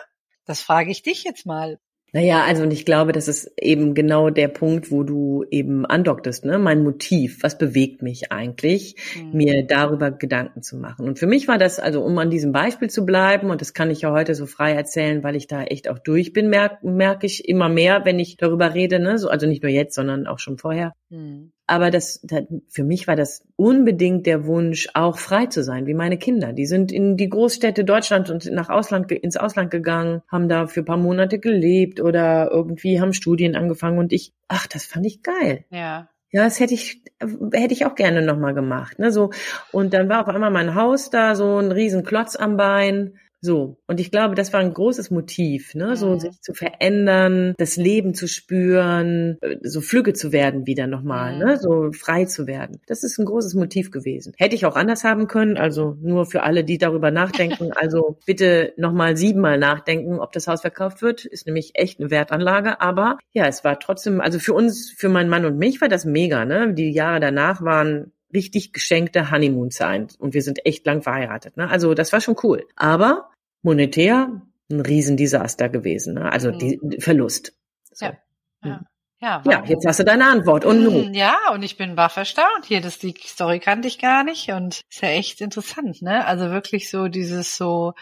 Das 0.44 0.62
frage 0.62 0.90
ich 0.90 1.02
dich 1.02 1.25
jetzt 1.25 1.46
mal. 1.46 1.78
Naja, 2.12 2.42
also 2.44 2.64
und 2.64 2.72
ich 2.72 2.84
glaube, 2.84 3.12
das 3.12 3.28
ist 3.28 3.52
eben 3.60 3.94
genau 3.94 4.31
der 4.31 4.48
Punkt, 4.48 4.90
wo 4.90 5.04
du 5.04 5.44
eben 5.48 5.87
andocktest, 5.87 6.44
ne? 6.44 6.58
Mein 6.58 6.82
Motiv, 6.82 7.42
was 7.42 7.56
bewegt 7.56 8.02
mich 8.02 8.32
eigentlich, 8.32 8.96
mhm. 9.16 9.37
mir 9.37 9.64
darüber 9.64 10.10
Gedanken 10.10 10.62
zu 10.62 10.76
machen. 10.76 11.06
Und 11.06 11.20
für 11.20 11.28
mich 11.28 11.46
war 11.46 11.56
das, 11.56 11.78
also 11.78 12.02
um 12.02 12.19
an 12.19 12.31
diesem 12.31 12.50
Beispiel 12.50 12.90
zu 12.90 13.06
bleiben, 13.06 13.50
und 13.50 13.61
das 13.61 13.75
kann 13.75 13.90
ich 13.90 14.00
ja 14.00 14.11
heute 14.11 14.35
so 14.35 14.47
frei 14.47 14.73
erzählen, 14.73 15.23
weil 15.23 15.37
ich 15.37 15.47
da 15.47 15.62
echt 15.62 15.88
auch 15.88 16.00
durch 16.00 16.32
bin, 16.32 16.49
merke 16.49 16.78
merk 16.82 17.23
ich 17.23 17.49
immer 17.49 17.68
mehr, 17.68 18.04
wenn 18.04 18.18
ich 18.18 18.37
darüber 18.37 18.75
rede, 18.75 18.99
ne? 18.99 19.16
So, 19.16 19.28
also 19.28 19.47
nicht 19.47 19.62
nur 19.62 19.70
jetzt, 19.70 19.94
sondern 19.94 20.26
auch 20.26 20.40
schon 20.40 20.59
vorher. 20.59 20.92
Mhm. 21.11 21.52
Aber 21.70 21.92
das, 21.92 22.18
das, 22.24 22.46
für 22.68 22.82
mich 22.82 23.06
war 23.06 23.14
das 23.14 23.46
unbedingt 23.54 24.26
der 24.26 24.44
Wunsch, 24.44 24.88
auch 24.94 25.18
frei 25.18 25.46
zu 25.46 25.62
sein, 25.62 25.86
wie 25.86 25.94
meine 25.94 26.18
Kinder. 26.18 26.52
Die 26.52 26.66
sind 26.66 26.90
in 26.90 27.16
die 27.16 27.28
Großstädte 27.28 27.84
Deutschlands 27.84 28.28
und 28.28 28.44
nach 28.50 28.70
Ausland, 28.70 29.12
ins 29.12 29.36
Ausland 29.36 29.70
gegangen, 29.70 30.20
haben 30.26 30.48
da 30.48 30.66
für 30.66 30.80
ein 30.80 30.84
paar 30.84 30.96
Monate 30.96 31.38
gelebt 31.38 32.00
oder 32.00 32.50
irgendwie 32.50 33.00
haben 33.00 33.12
Studien 33.12 33.54
angefangen 33.54 33.98
und 33.98 34.12
ich, 34.12 34.34
ach, 34.48 34.66
das 34.66 34.84
fand 34.84 35.06
ich 35.06 35.22
geil. 35.22 35.64
Ja. 35.70 36.08
Ja, 36.32 36.42
das 36.42 36.58
hätte 36.58 36.74
ich, 36.74 37.04
hätte 37.52 37.72
ich 37.72 37.86
auch 37.86 37.94
gerne 37.94 38.22
nochmal 38.22 38.54
gemacht, 38.54 38.98
ne, 38.98 39.12
so. 39.12 39.30
Und 39.70 39.94
dann 39.94 40.08
war 40.08 40.22
auf 40.22 40.28
einmal 40.28 40.50
mein 40.50 40.74
Haus 40.74 41.10
da, 41.10 41.36
so 41.36 41.58
ein 41.58 41.70
riesen 41.70 42.02
Klotz 42.02 42.34
am 42.34 42.56
Bein. 42.56 43.14
So. 43.42 43.78
Und 43.87 44.00
ich 44.00 44.11
glaube, 44.11 44.35
das 44.35 44.52
war 44.52 44.61
ein 44.61 44.75
großes 44.75 45.11
Motiv, 45.11 45.75
ne? 45.75 45.97
So 45.97 46.11
mhm. 46.11 46.20
sich 46.20 46.40
zu 46.42 46.52
verändern, 46.52 47.54
das 47.56 47.76
Leben 47.76 48.14
zu 48.14 48.28
spüren, 48.28 49.38
äh, 49.40 49.56
so 49.62 49.80
flügge 49.80 50.12
zu 50.12 50.32
werden 50.32 50.66
wieder 50.66 50.87
nochmal, 50.87 51.35
mhm. 51.35 51.38
ne? 51.38 51.56
So 51.56 51.90
frei 51.92 52.26
zu 52.26 52.47
werden. 52.47 52.80
Das 52.87 53.02
ist 53.02 53.18
ein 53.18 53.25
großes 53.25 53.54
Motiv 53.54 53.90
gewesen. 53.90 54.35
Hätte 54.37 54.54
ich 54.54 54.66
auch 54.66 54.76
anders 54.76 55.04
haben 55.04 55.26
können, 55.26 55.56
also 55.56 55.97
nur 56.02 56.26
für 56.26 56.42
alle, 56.42 56.64
die 56.64 56.76
darüber 56.76 57.11
nachdenken, 57.11 57.73
also 57.75 58.18
bitte 58.26 58.75
nochmal 58.76 59.16
siebenmal 59.16 59.59
nachdenken, 59.59 60.18
ob 60.18 60.32
das 60.32 60.47
Haus 60.47 60.61
verkauft 60.61 61.00
wird. 61.00 61.25
Ist 61.25 61.47
nämlich 61.47 61.73
echt 61.75 61.99
eine 61.99 62.11
Wertanlage. 62.11 62.80
Aber 62.80 63.18
ja, 63.32 63.47
es 63.47 63.64
war 63.64 63.80
trotzdem, 63.80 64.20
also 64.20 64.38
für 64.38 64.52
uns, 64.52 64.90
für 64.90 65.09
meinen 65.09 65.30
Mann 65.30 65.47
und 65.47 65.56
mich 65.56 65.80
war 65.80 65.88
das 65.88 66.04
mega, 66.04 66.44
ne? 66.44 66.75
Die 66.75 66.90
Jahre 66.90 67.20
danach 67.20 67.62
waren 67.62 68.12
richtig 68.32 68.72
geschenkte 68.72 69.30
Honeymoon-Zeit 69.30 70.16
und 70.18 70.34
wir 70.34 70.42
sind 70.42 70.64
echt 70.66 70.87
lang 70.87 71.02
verheiratet. 71.02 71.56
Ne? 71.56 71.68
Also 71.68 71.94
das 71.94 72.12
war 72.12 72.20
schon 72.20 72.37
cool. 72.42 72.66
Aber 72.76 73.30
monetär 73.62 74.42
ein 74.70 74.80
Riesendesaster 74.80 75.68
gewesen. 75.68 76.14
Ne? 76.14 76.30
Also 76.30 76.52
mhm. 76.52 76.58
die, 76.58 77.00
Verlust. 77.00 77.52
So. 77.92 78.06
Ja. 78.06 78.18
ja. 78.64 78.76
Hm. 78.78 78.87
Ja, 79.22 79.42
ja, 79.44 79.62
jetzt 79.66 79.87
hast 79.87 80.00
du 80.00 80.04
deine 80.04 80.26
Antwort. 80.30 80.64
Und 80.64 80.82
nun? 80.82 81.08
Hm, 81.08 81.14
ja, 81.14 81.37
und 81.52 81.62
ich 81.62 81.76
bin 81.76 81.94
baff 81.94 82.16
erstaunt. 82.16 82.64
Hier, 82.64 82.80
das 82.80 82.99
die 82.99 83.14
Story 83.22 83.60
kannte 83.60 83.87
ich 83.87 83.99
gar 83.99 84.25
nicht 84.25 84.50
und 84.50 84.80
ist 84.88 85.02
ja 85.02 85.10
echt 85.10 85.42
interessant, 85.42 86.00
ne? 86.00 86.26
Also 86.26 86.50
wirklich 86.50 86.88
so 86.88 87.08
dieses 87.08 87.54
so, 87.54 87.92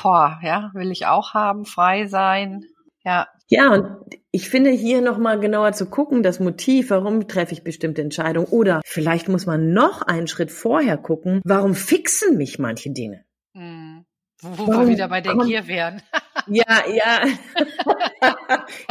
boah, 0.00 0.40
ja, 0.42 0.70
will 0.72 0.90
ich 0.90 1.04
auch 1.04 1.34
haben, 1.34 1.66
frei 1.66 2.06
sein. 2.06 2.64
Ja. 3.04 3.28
Ja, 3.52 3.70
und 3.70 4.16
ich 4.30 4.48
finde 4.48 4.70
hier 4.70 5.02
nochmal 5.02 5.38
genauer 5.38 5.72
zu 5.72 5.84
gucken, 5.84 6.22
das 6.22 6.40
Motiv, 6.40 6.88
warum 6.88 7.28
treffe 7.28 7.52
ich 7.52 7.62
bestimmte 7.62 8.00
Entscheidungen. 8.00 8.46
Oder 8.46 8.80
vielleicht 8.86 9.28
muss 9.28 9.44
man 9.44 9.74
noch 9.74 10.00
einen 10.00 10.26
Schritt 10.26 10.50
vorher 10.50 10.96
gucken, 10.96 11.42
warum 11.44 11.74
fixen 11.74 12.38
mich 12.38 12.58
manche 12.58 12.88
Dinge. 12.92 13.26
Hm. 13.54 14.06
Wo 14.40 14.68
warum 14.68 14.86
wir 14.86 14.94
wieder 14.94 15.08
bei 15.08 15.20
der 15.20 15.36
Gier 15.36 15.66
wären. 15.66 16.00
ja, 16.46 16.82
ja. 16.88 17.26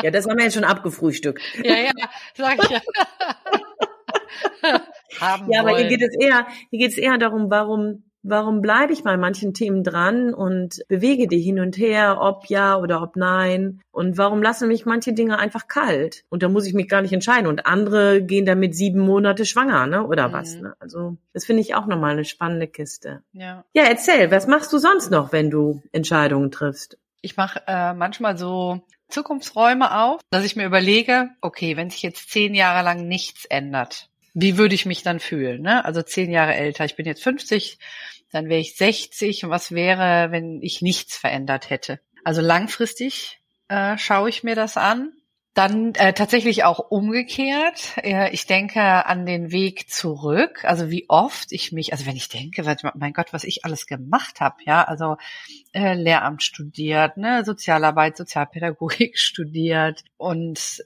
ja, 0.03 0.11
das 0.11 0.27
haben 0.27 0.37
wir 0.37 0.43
jetzt 0.43 0.53
schon 0.53 0.63
abgefrühstückt. 0.63 1.41
ja, 1.63 1.77
ja, 1.77 1.91
sag 2.35 2.63
ich 2.63 2.69
ja. 2.69 2.81
Ja, 5.49 5.61
aber 5.61 5.75
hier 5.75 5.87
geht 5.87 6.03
es 6.03 6.15
eher, 6.15 6.45
hier 6.69 6.79
geht 6.79 6.91
es 6.91 6.97
eher 6.99 7.17
darum, 7.17 7.49
warum 7.49 8.03
Warum 8.23 8.61
bleibe 8.61 8.93
ich 8.93 9.03
bei 9.03 9.17
manchen 9.17 9.53
Themen 9.53 9.83
dran 9.83 10.33
und 10.33 10.83
bewege 10.87 11.27
die 11.27 11.41
hin 11.41 11.59
und 11.59 11.77
her, 11.77 12.19
ob 12.21 12.45
ja 12.45 12.77
oder 12.77 13.01
ob 13.01 13.15
nein? 13.15 13.81
Und 13.91 14.17
warum 14.17 14.43
lassen 14.43 14.67
mich 14.67 14.85
manche 14.85 15.13
Dinge 15.13 15.39
einfach 15.39 15.67
kalt? 15.67 16.23
Und 16.29 16.43
da 16.43 16.49
muss 16.49 16.67
ich 16.67 16.73
mich 16.73 16.87
gar 16.87 17.01
nicht 17.01 17.13
entscheiden. 17.13 17.47
Und 17.47 17.65
andere 17.65 18.21
gehen 18.21 18.45
damit 18.45 18.75
sieben 18.75 18.99
Monate 18.99 19.45
schwanger, 19.45 19.87
ne? 19.87 20.05
Oder 20.05 20.27
mhm. 20.27 20.33
was? 20.33 20.55
Ne? 20.55 20.75
Also 20.79 21.17
das 21.33 21.45
finde 21.45 21.61
ich 21.61 21.73
auch 21.73 21.87
nochmal 21.87 22.11
eine 22.11 22.25
spannende 22.25 22.67
Kiste. 22.67 23.23
Ja. 23.33 23.63
Ja, 23.73 23.83
erzähl, 23.83 24.29
was 24.29 24.45
machst 24.45 24.71
du 24.71 24.77
sonst 24.77 25.09
noch, 25.09 25.31
wenn 25.31 25.49
du 25.49 25.81
Entscheidungen 25.91 26.51
triffst? 26.51 26.99
Ich 27.21 27.37
mache 27.37 27.61
äh, 27.67 27.93
manchmal 27.93 28.37
so 28.37 28.81
Zukunftsräume 29.09 29.95
auf, 29.99 30.21
dass 30.29 30.45
ich 30.45 30.55
mir 30.55 30.65
überlege, 30.65 31.29
okay, 31.41 31.75
wenn 31.77 31.89
sich 31.89 32.01
jetzt 32.01 32.29
zehn 32.29 32.55
Jahre 32.55 32.83
lang 32.83 33.07
nichts 33.07 33.45
ändert, 33.45 34.09
wie 34.33 34.57
würde 34.57 34.75
ich 34.75 34.85
mich 34.85 35.03
dann 35.03 35.19
fühlen? 35.19 35.61
Ne? 35.61 35.83
Also 35.83 36.01
zehn 36.01 36.31
Jahre 36.31 36.55
älter. 36.55 36.85
Ich 36.85 36.95
bin 36.95 37.05
jetzt 37.05 37.23
50, 37.23 37.79
dann 38.31 38.49
wäre 38.49 38.61
ich 38.61 38.75
60. 38.75 39.45
Und 39.45 39.49
was 39.49 39.71
wäre, 39.71 40.31
wenn 40.31 40.61
ich 40.61 40.81
nichts 40.81 41.17
verändert 41.17 41.69
hätte? 41.69 41.99
Also 42.23 42.41
langfristig 42.41 43.39
äh, 43.67 43.97
schaue 43.97 44.29
ich 44.29 44.43
mir 44.43 44.55
das 44.55 44.77
an. 44.77 45.13
Dann 45.53 45.95
äh, 45.95 46.13
tatsächlich 46.13 46.63
auch 46.63 46.79
umgekehrt. 46.79 47.97
Äh, 47.97 48.31
ich 48.31 48.45
denke 48.45 49.05
an 49.05 49.25
den 49.25 49.51
Weg 49.51 49.89
zurück. 49.89 50.63
Also 50.63 50.89
wie 50.89 51.09
oft 51.09 51.51
ich 51.51 51.73
mich, 51.73 51.91
also 51.91 52.05
wenn 52.05 52.15
ich 52.15 52.29
denke, 52.29 52.63
mein 52.93 53.11
Gott, 53.11 53.33
was 53.33 53.43
ich 53.43 53.65
alles 53.65 53.85
gemacht 53.85 54.39
habe, 54.39 54.55
ja, 54.63 54.81
also 54.81 55.17
äh, 55.73 55.93
Lehramt 55.93 56.41
studiert, 56.41 57.17
ne, 57.17 57.43
Sozialarbeit, 57.43 58.15
Sozialpädagogik 58.15 59.17
studiert 59.19 60.05
und 60.15 60.81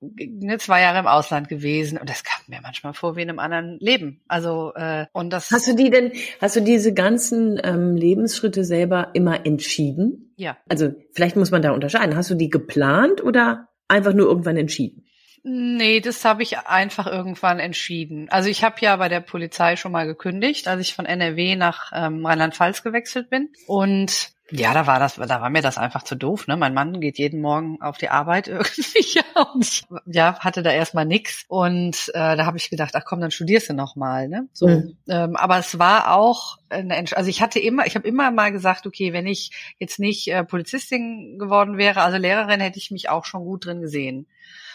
ne, 0.00 0.58
zwei 0.58 0.82
Jahre 0.82 0.98
im 0.98 1.06
Ausland 1.06 1.48
gewesen 1.48 1.98
und 1.98 2.08
das 2.08 2.24
kam 2.24 2.40
mir 2.46 2.60
manchmal 2.62 2.94
vor 2.94 3.16
wie 3.16 3.22
in 3.22 3.30
einem 3.30 3.38
anderen 3.38 3.78
Leben. 3.80 4.20
Also 4.28 4.72
äh, 4.74 5.06
und 5.12 5.30
das. 5.30 5.50
Hast 5.50 5.68
du 5.68 5.74
die 5.74 5.90
denn? 5.90 6.12
Hast 6.40 6.56
du 6.56 6.60
diese 6.60 6.94
ganzen 6.94 7.60
ähm, 7.62 7.96
Lebensschritte 7.96 8.64
selber 8.64 9.10
immer 9.14 9.44
entschieden? 9.46 10.32
Ja. 10.36 10.56
Also 10.68 10.90
vielleicht 11.12 11.36
muss 11.36 11.50
man 11.50 11.62
da 11.62 11.72
unterscheiden. 11.72 12.16
Hast 12.16 12.30
du 12.30 12.34
die 12.34 12.50
geplant 12.50 13.22
oder 13.22 13.68
einfach 13.88 14.12
nur 14.12 14.26
irgendwann 14.26 14.56
entschieden? 14.56 15.04
Nee, 15.44 16.00
das 16.00 16.24
habe 16.24 16.42
ich 16.42 16.58
einfach 16.58 17.06
irgendwann 17.06 17.58
entschieden. 17.58 18.28
Also 18.28 18.50
ich 18.50 18.64
habe 18.64 18.76
ja 18.80 18.96
bei 18.96 19.08
der 19.08 19.20
Polizei 19.20 19.76
schon 19.76 19.92
mal 19.92 20.06
gekündigt, 20.06 20.68
als 20.68 20.80
ich 20.80 20.94
von 20.94 21.06
NRW 21.06 21.56
nach 21.56 21.92
ähm, 21.94 22.26
Rheinland-Pfalz 22.26 22.82
gewechselt 22.82 23.30
bin. 23.30 23.48
Und 23.66 24.30
ja, 24.50 24.72
da 24.72 24.86
war 24.86 24.98
das, 24.98 25.16
da 25.16 25.40
war 25.40 25.50
mir 25.50 25.62
das 25.62 25.78
einfach 25.78 26.02
zu 26.02 26.14
doof. 26.14 26.46
Ne? 26.46 26.56
Mein 26.56 26.74
Mann 26.74 27.00
geht 27.00 27.18
jeden 27.18 27.40
Morgen 27.40 27.80
auf 27.82 27.98
die 27.98 28.08
Arbeit 28.08 28.48
irgendwie 28.48 29.04
ja, 29.14 29.42
und 29.52 29.64
ich 29.64 29.84
ja, 30.06 30.38
hatte 30.40 30.62
da 30.62 30.70
erstmal 30.70 31.04
nix. 31.04 31.44
Und 31.48 32.10
äh, 32.14 32.36
da 32.36 32.46
habe 32.46 32.56
ich 32.56 32.70
gedacht, 32.70 32.94
ach 32.94 33.04
komm, 33.04 33.20
dann 33.20 33.30
studierst 33.30 33.70
du 33.70 33.74
noch 33.74 33.96
mal. 33.96 34.28
Ne? 34.28 34.48
So, 34.52 34.68
mhm. 34.68 34.96
ähm, 35.08 35.36
aber 35.36 35.58
es 35.58 35.78
war 35.78 36.14
auch 36.14 36.58
eine 36.70 36.96
Entsch 36.96 37.14
also 37.14 37.30
ich 37.30 37.40
hatte 37.40 37.58
immer, 37.58 37.86
ich 37.86 37.94
habe 37.94 38.06
immer 38.06 38.30
mal 38.30 38.52
gesagt, 38.52 38.86
okay, 38.86 39.12
wenn 39.12 39.26
ich 39.26 39.50
jetzt 39.78 39.98
nicht 39.98 40.28
äh, 40.28 40.44
Polizistin 40.44 41.38
geworden 41.38 41.76
wäre, 41.76 42.02
also 42.02 42.18
Lehrerin, 42.18 42.60
hätte 42.60 42.78
ich 42.78 42.90
mich 42.90 43.08
auch 43.08 43.24
schon 43.24 43.44
gut 43.44 43.66
drin 43.66 43.80
gesehen. 43.80 44.26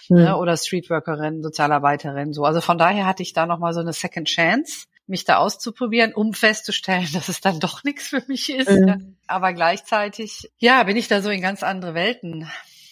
Mhm. 0.10 0.18
Ne? 0.18 0.38
Oder 0.38 0.58
Streetworkerin, 0.58 1.42
Sozialarbeiterin, 1.42 2.34
so. 2.34 2.44
Also 2.44 2.62
von 2.62 2.78
daher 2.78 3.06
hatte 3.06 3.24
ich 3.24 3.34
da 3.34 3.46
noch 3.46 3.60
mal 3.60 3.74
so 3.74 3.80
eine 3.80 3.94
Second 3.94 4.28
Chance 4.28 4.88
mich 5.08 5.26
da 5.26 5.38
auszuprobieren, 5.38 6.14
um 6.14 6.34
festzustellen, 6.34 7.08
dass 7.14 7.30
es 7.30 7.42
dann 7.42 7.60
doch 7.60 7.84
nichts 7.84 8.08
für 8.08 8.24
mich 8.28 8.50
ist. 8.50 8.70
Mhm. 8.70 9.18
Aber 9.28 9.54
gleichzeitig, 9.54 10.52
ja, 10.58 10.84
bin 10.84 10.98
ich 10.98 11.08
da 11.08 11.22
so 11.22 11.30
in 11.30 11.42
ganz 11.42 11.64
andere 11.64 11.94
Welten 11.94 12.50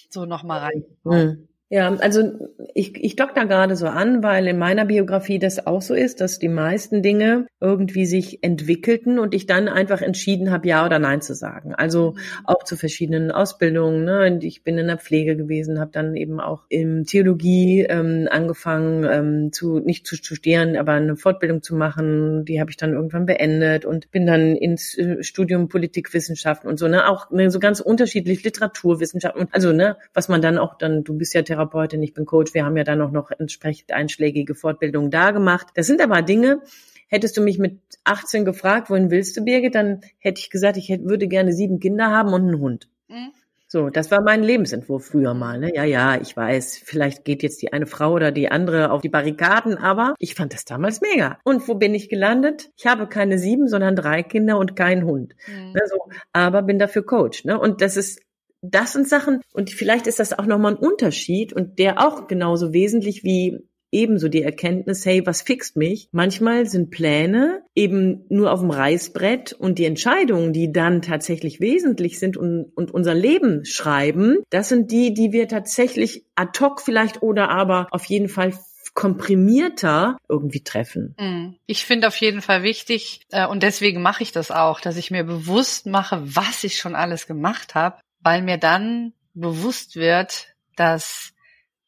so 0.10 0.26
nochmal 0.26 0.60
rein. 0.60 0.86
Mhm. 1.04 1.48
Ja, 1.72 1.96
also 1.96 2.50
ich, 2.74 3.02
ich 3.02 3.16
dock 3.16 3.34
da 3.34 3.46
gerade 3.46 3.78
so 3.78 3.88
an, 3.88 4.24
weil 4.24 4.46
in 4.48 4.58
meiner 4.58 4.84
Biografie 4.84 5.40
das 5.40 5.66
auch 5.66 5.82
so 5.82 5.94
ist, 5.94 6.20
dass 6.20 6.38
die 6.38 6.50
meisten 6.50 7.02
Dinge 7.02 7.48
irgendwie 7.62 8.06
sich 8.06 8.44
entwickelten 8.44 9.20
und 9.20 9.34
ich 9.34 9.46
dann 9.46 9.70
einfach 9.70 10.02
entschieden 10.02 10.52
habe, 10.52 10.68
ja 10.68 10.86
oder 10.86 11.00
nein 11.00 11.22
zu 11.22 11.34
sagen. 11.34 11.74
Also 11.74 12.16
auch 12.44 12.66
zu 12.66 12.76
verschiedenen 12.76 13.32
Ausbildungen. 13.32 14.04
Ne? 14.04 14.40
Ich 14.42 14.66
bin 14.66 14.78
in 14.78 14.88
der 14.88 14.98
Pflege 14.98 15.38
gewesen, 15.38 15.80
habe 15.80 15.92
dann 15.94 16.18
eben 16.18 16.42
auch 16.42 16.66
in 16.68 17.06
Theologie 17.06 17.86
ähm, 17.88 18.28
angefangen, 18.30 19.06
ähm, 19.10 19.54
zu 19.54 19.80
nicht 19.80 20.06
zu 20.06 20.18
studieren, 20.18 20.76
aber 20.76 20.92
eine 20.92 21.16
Fortbildung 21.16 21.62
zu 21.62 21.74
machen. 21.74 22.44
Die 22.44 22.60
habe 22.60 22.70
ich 22.70 22.76
dann 22.76 22.92
irgendwann 22.92 23.26
beendet 23.26 23.86
und 23.86 24.12
bin 24.12 24.26
dann 24.26 24.58
ins 24.58 24.98
äh, 24.98 25.24
Studium 25.24 25.70
Politikwissenschaften 25.70 26.70
und 26.70 26.78
so. 26.78 26.90
Ne? 26.90 27.08
Auch 27.08 27.32
ne, 27.32 27.50
so 27.50 27.60
ganz 27.60 27.80
unterschiedlich 27.80 28.44
Literaturwissenschaften. 28.44 29.48
Also 29.54 29.72
ne, 29.72 29.96
was 30.14 30.28
man 30.28 30.42
dann 30.42 30.58
auch 30.58 30.78
dann, 30.78 31.06
du 31.06 31.18
bist 31.18 31.34
ja 31.34 31.44
Therapeut 31.44 31.61
Therapeutin, 31.62 32.02
ich 32.02 32.14
bin 32.14 32.26
Coach. 32.26 32.54
Wir 32.54 32.66
haben 32.66 32.78
ja 32.78 32.84
dann 32.84 33.02
auch 33.02 33.12
noch 33.12 33.32
entsprechend 33.32 33.92
einschlägige 33.92 34.56
Fortbildungen 34.56 35.12
da 35.12 35.32
gemacht. 35.32 35.68
Das 35.76 35.88
sind 35.88 36.02
aber 36.02 36.22
Dinge, 36.22 36.62
hättest 37.08 37.38
du 37.38 37.42
mich 37.42 37.60
mit 37.60 37.80
18 38.04 38.46
gefragt, 38.46 38.90
wohin 38.90 39.12
willst 39.12 39.38
du, 39.38 39.44
Birgit, 39.44 39.76
dann 39.76 40.02
hätte 40.18 40.40
ich 40.40 40.50
gesagt, 40.50 40.78
ich 40.78 40.90
hätte, 40.90 41.06
würde 41.06 41.28
gerne 41.28 41.54
sieben 41.54 41.80
Kinder 41.80 42.08
haben 42.08 42.34
und 42.34 42.48
einen 42.48 42.60
Hund. 42.60 42.90
Mhm. 43.08 43.32
So, 43.68 43.90
das 43.90 44.12
war 44.12 44.22
mein 44.22 44.44
Lebensentwurf 44.44 45.06
früher 45.06 45.34
mal. 45.34 45.58
Ne? 45.58 45.74
Ja, 45.74 45.86
ja, 45.86 46.20
ich 46.20 46.36
weiß, 46.36 46.82
vielleicht 46.84 47.24
geht 47.24 47.42
jetzt 47.42 47.62
die 47.62 47.72
eine 47.72 47.86
Frau 47.86 48.12
oder 48.12 48.34
die 48.34 48.52
andere 48.52 48.92
auf 48.92 49.02
die 49.02 49.08
Barrikaden, 49.08 49.78
aber 49.78 50.14
ich 50.20 50.36
fand 50.36 50.54
das 50.54 50.66
damals 50.66 51.00
mega. 51.00 51.38
Und 51.46 51.66
wo 51.70 51.76
bin 51.76 51.94
ich 51.96 52.10
gelandet? 52.10 52.70
Ich 52.76 52.86
habe 52.86 53.08
keine 53.08 53.38
sieben, 53.38 53.70
sondern 53.70 53.96
drei 53.96 54.24
Kinder 54.24 54.58
und 54.58 54.76
keinen 54.76 55.06
Hund. 55.06 55.36
Mhm. 55.48 55.72
Ne, 55.72 55.82
so, 55.88 56.10
aber 56.34 56.64
bin 56.64 56.80
dafür 56.80 57.06
Coach. 57.06 57.46
Ne? 57.46 57.58
Und 57.58 57.82
das 57.82 57.96
ist 57.96 58.20
das 58.62 58.94
sind 58.94 59.08
Sachen, 59.08 59.42
und 59.54 59.70
vielleicht 59.70 60.08
ist 60.08 60.20
das 60.20 60.38
auch 60.38 60.46
nochmal 60.46 60.74
ein 60.74 60.80
Unterschied 60.80 61.54
und 61.54 61.80
der 61.80 62.00
auch 62.00 62.28
genauso 62.28 62.74
wesentlich 62.74 63.24
wie 63.24 63.60
ebenso 63.92 64.30
die 64.30 64.42
Erkenntnis, 64.42 65.06
hey, 65.06 65.26
was 65.26 65.42
fixt 65.42 65.76
mich? 65.76 66.08
Manchmal 66.12 66.66
sind 66.66 66.92
Pläne 66.92 67.62
eben 67.76 68.26
nur 68.30 68.52
auf 68.52 68.62
dem 68.62 68.72
Reißbrett 68.72 69.54
und 69.54 69.80
die 69.80 69.86
Entscheidungen, 69.86 70.54
die 70.54 70.72
dann 70.72 71.02
tatsächlich 71.02 71.60
wesentlich 71.60 72.18
sind 72.18 72.38
und, 72.38 72.72
und 72.76 72.92
unser 72.92 73.14
Leben 73.14 73.66
schreiben, 73.66 74.38
das 74.50 74.70
sind 74.70 74.92
die, 74.92 75.14
die 75.14 75.32
wir 75.32 75.48
tatsächlich 75.48 76.26
ad 76.36 76.58
hoc 76.60 76.82
vielleicht 76.82 77.22
oder 77.22 77.50
aber 77.50 77.88
auf 77.92 78.06
jeden 78.06 78.30
Fall 78.30 78.54
komprimierter 78.94 80.18
irgendwie 80.28 80.64
treffen. 80.64 81.16
Mm. 81.18 81.56
Ich 81.66 81.86
finde 81.86 82.08
auf 82.08 82.18
jeden 82.18 82.42
Fall 82.42 82.64
wichtig 82.64 83.22
äh, 83.32 83.48
und 83.48 83.64
deswegen 83.64 84.02
mache 84.02 84.24
ich 84.24 84.34
das 84.34 84.52
auch, 84.52 84.82
dass 84.82 84.98
ich 84.98 85.12
mir 85.12 85.24
bewusst 85.24 85.86
mache, 85.86 86.22
was 86.24 86.66
ich 86.66 86.78
schon 86.78 86.96
alles 86.96 87.26
gemacht 87.26 87.74
habe 87.76 87.98
weil 88.22 88.42
mir 88.42 88.58
dann 88.58 89.14
bewusst 89.34 89.96
wird, 89.96 90.48
dass 90.76 91.34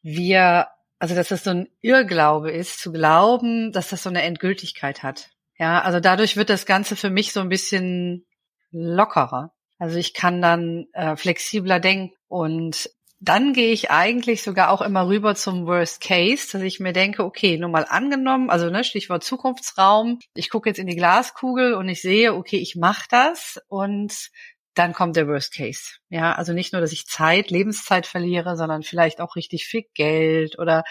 wir, 0.02 0.68
also 0.98 1.14
dass 1.14 1.28
das 1.28 1.44
so 1.44 1.50
ein 1.50 1.68
Irrglaube 1.80 2.50
ist, 2.50 2.80
zu 2.80 2.92
glauben, 2.92 3.72
dass 3.72 3.88
das 3.88 4.02
so 4.02 4.10
eine 4.10 4.22
Endgültigkeit 4.22 5.02
hat. 5.02 5.30
Ja, 5.58 5.82
also 5.82 6.00
dadurch 6.00 6.36
wird 6.36 6.50
das 6.50 6.66
Ganze 6.66 6.96
für 6.96 7.10
mich 7.10 7.32
so 7.32 7.40
ein 7.40 7.48
bisschen 7.48 8.26
lockerer. 8.70 9.52
Also 9.78 9.98
ich 9.98 10.14
kann 10.14 10.42
dann 10.42 10.86
äh, 10.92 11.16
flexibler 11.16 11.80
denken 11.80 12.14
und 12.28 12.90
dann 13.20 13.54
gehe 13.54 13.72
ich 13.72 13.90
eigentlich 13.90 14.42
sogar 14.42 14.70
auch 14.70 14.82
immer 14.82 15.06
rüber 15.08 15.34
zum 15.34 15.66
Worst 15.66 16.02
Case, 16.02 16.48
dass 16.52 16.62
ich 16.62 16.80
mir 16.80 16.92
denke, 16.92 17.24
okay, 17.24 17.56
nur 17.56 17.70
mal 17.70 17.86
angenommen, 17.88 18.50
also 18.50 18.68
ne, 18.68 18.84
Stichwort 18.84 19.24
Zukunftsraum, 19.24 20.18
ich 20.34 20.50
gucke 20.50 20.68
jetzt 20.68 20.78
in 20.78 20.86
die 20.86 20.96
Glaskugel 20.96 21.74
und 21.74 21.88
ich 21.88 22.02
sehe, 22.02 22.34
okay, 22.34 22.58
ich 22.58 22.76
mache 22.76 23.06
das 23.08 23.58
und 23.68 24.30
dann 24.74 24.92
kommt 24.92 25.16
der 25.16 25.28
Worst 25.28 25.54
Case. 25.54 25.98
Ja, 26.08 26.32
also 26.32 26.52
nicht 26.52 26.72
nur, 26.72 26.82
dass 26.82 26.92
ich 26.92 27.06
Zeit, 27.06 27.50
Lebenszeit 27.50 28.06
verliere, 28.06 28.56
sondern 28.56 28.82
vielleicht 28.82 29.20
auch 29.20 29.36
richtig 29.36 29.66
viel 29.66 29.84
Geld 29.94 30.58
oder 30.58 30.84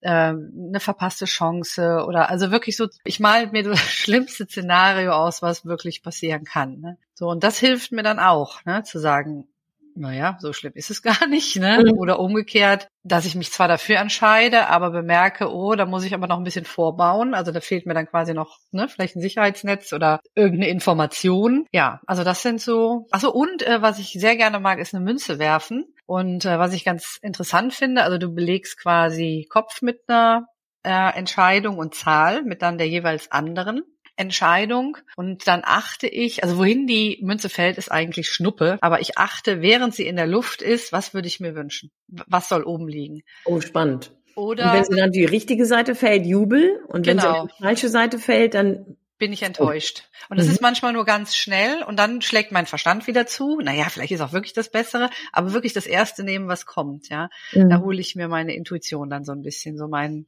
äh, 0.00 0.10
eine 0.10 0.80
verpasste 0.80 1.26
Chance 1.26 2.04
oder 2.06 2.30
also 2.30 2.50
wirklich 2.50 2.76
so, 2.76 2.88
ich 3.04 3.20
mal 3.20 3.48
mir 3.48 3.62
das 3.68 3.80
schlimmste 3.80 4.46
Szenario 4.46 5.12
aus, 5.12 5.42
was 5.42 5.66
wirklich 5.66 6.02
passieren 6.02 6.44
kann. 6.44 6.80
Ne? 6.80 6.98
So, 7.14 7.28
und 7.28 7.44
das 7.44 7.58
hilft 7.58 7.92
mir 7.92 8.02
dann 8.02 8.18
auch, 8.18 8.64
ne, 8.64 8.82
zu 8.82 8.98
sagen, 8.98 9.48
naja, 9.96 10.36
so 10.40 10.52
schlimm 10.52 10.72
ist 10.74 10.90
es 10.90 11.02
gar 11.02 11.26
nicht, 11.26 11.56
ne? 11.56 11.84
Mhm. 11.84 11.98
Oder 11.98 12.20
umgekehrt, 12.20 12.88
dass 13.02 13.26
ich 13.26 13.34
mich 13.34 13.50
zwar 13.52 13.68
dafür 13.68 13.98
entscheide, 13.98 14.68
aber 14.68 14.90
bemerke, 14.90 15.52
oh, 15.52 15.74
da 15.74 15.86
muss 15.86 16.04
ich 16.04 16.14
aber 16.14 16.26
noch 16.26 16.38
ein 16.38 16.44
bisschen 16.44 16.64
vorbauen. 16.64 17.34
Also 17.34 17.52
da 17.52 17.60
fehlt 17.60 17.86
mir 17.86 17.94
dann 17.94 18.06
quasi 18.06 18.34
noch, 18.34 18.58
ne, 18.70 18.88
vielleicht 18.88 19.16
ein 19.16 19.22
Sicherheitsnetz 19.22 19.92
oder 19.92 20.20
irgendeine 20.34 20.70
Information. 20.70 21.66
Ja, 21.72 22.00
also 22.06 22.24
das 22.24 22.42
sind 22.42 22.60
so. 22.60 23.06
Also 23.10 23.32
und 23.32 23.62
äh, 23.66 23.82
was 23.82 23.98
ich 23.98 24.12
sehr 24.12 24.36
gerne 24.36 24.60
mag, 24.60 24.78
ist 24.78 24.94
eine 24.94 25.04
Münze 25.04 25.38
werfen. 25.38 25.86
Und 26.06 26.44
äh, 26.44 26.58
was 26.58 26.72
ich 26.72 26.84
ganz 26.84 27.18
interessant 27.22 27.74
finde, 27.74 28.04
also 28.04 28.18
du 28.18 28.32
belegst 28.32 28.78
quasi 28.80 29.46
Kopf 29.50 29.82
mit 29.82 30.02
einer 30.06 30.46
äh, 30.84 31.18
Entscheidung 31.18 31.78
und 31.78 31.94
Zahl 31.94 32.42
mit 32.42 32.62
dann 32.62 32.78
der 32.78 32.88
jeweils 32.88 33.32
anderen. 33.32 33.82
Entscheidung 34.16 34.96
und 35.16 35.46
dann 35.46 35.62
achte 35.64 36.06
ich, 36.06 36.42
also 36.42 36.58
wohin 36.58 36.86
die 36.86 37.18
Münze 37.22 37.48
fällt, 37.48 37.78
ist 37.78 37.90
eigentlich 37.90 38.28
Schnuppe, 38.28 38.78
aber 38.80 39.00
ich 39.00 39.18
achte, 39.18 39.62
während 39.62 39.94
sie 39.94 40.06
in 40.06 40.16
der 40.16 40.26
Luft 40.26 40.62
ist, 40.62 40.92
was 40.92 41.14
würde 41.14 41.28
ich 41.28 41.40
mir 41.40 41.54
wünschen? 41.54 41.90
Was 42.08 42.48
soll 42.48 42.64
oben 42.64 42.88
liegen? 42.88 43.22
Oh, 43.44 43.60
spannend. 43.60 44.12
Oder 44.34 44.66
und 44.66 44.72
wenn 44.74 44.84
sie 44.84 44.96
dann 44.96 45.12
die 45.12 45.24
richtige 45.24 45.64
Seite 45.64 45.94
fällt, 45.94 46.26
Jubel. 46.26 46.80
Und 46.88 47.06
genau. 47.06 47.06
wenn 47.06 47.20
sie 47.20 47.38
auf 47.38 47.50
die 47.56 47.62
falsche 47.62 47.88
Seite 47.88 48.18
fällt, 48.18 48.54
dann 48.54 48.96
bin 49.18 49.32
ich 49.32 49.42
enttäuscht. 49.42 50.10
Und 50.28 50.38
es 50.38 50.46
mhm. 50.46 50.52
ist 50.52 50.60
manchmal 50.60 50.92
nur 50.92 51.06
ganz 51.06 51.34
schnell 51.34 51.82
und 51.82 51.98
dann 51.98 52.20
schlägt 52.20 52.52
mein 52.52 52.66
Verstand 52.66 53.06
wieder 53.06 53.26
zu. 53.26 53.60
Naja, 53.60 53.86
vielleicht 53.88 54.12
ist 54.12 54.20
auch 54.20 54.32
wirklich 54.32 54.52
das 54.52 54.70
Bessere, 54.70 55.08
aber 55.32 55.54
wirklich 55.54 55.72
das 55.72 55.86
Erste 55.86 56.22
nehmen, 56.22 56.48
was 56.48 56.66
kommt, 56.66 57.08
ja. 57.08 57.30
Mhm. 57.52 57.70
Da 57.70 57.80
hole 57.80 57.98
ich 57.98 58.14
mir 58.14 58.28
meine 58.28 58.54
Intuition 58.54 59.08
dann 59.08 59.24
so 59.24 59.32
ein 59.32 59.42
bisschen, 59.42 59.78
so 59.78 59.88
mein, 59.88 60.26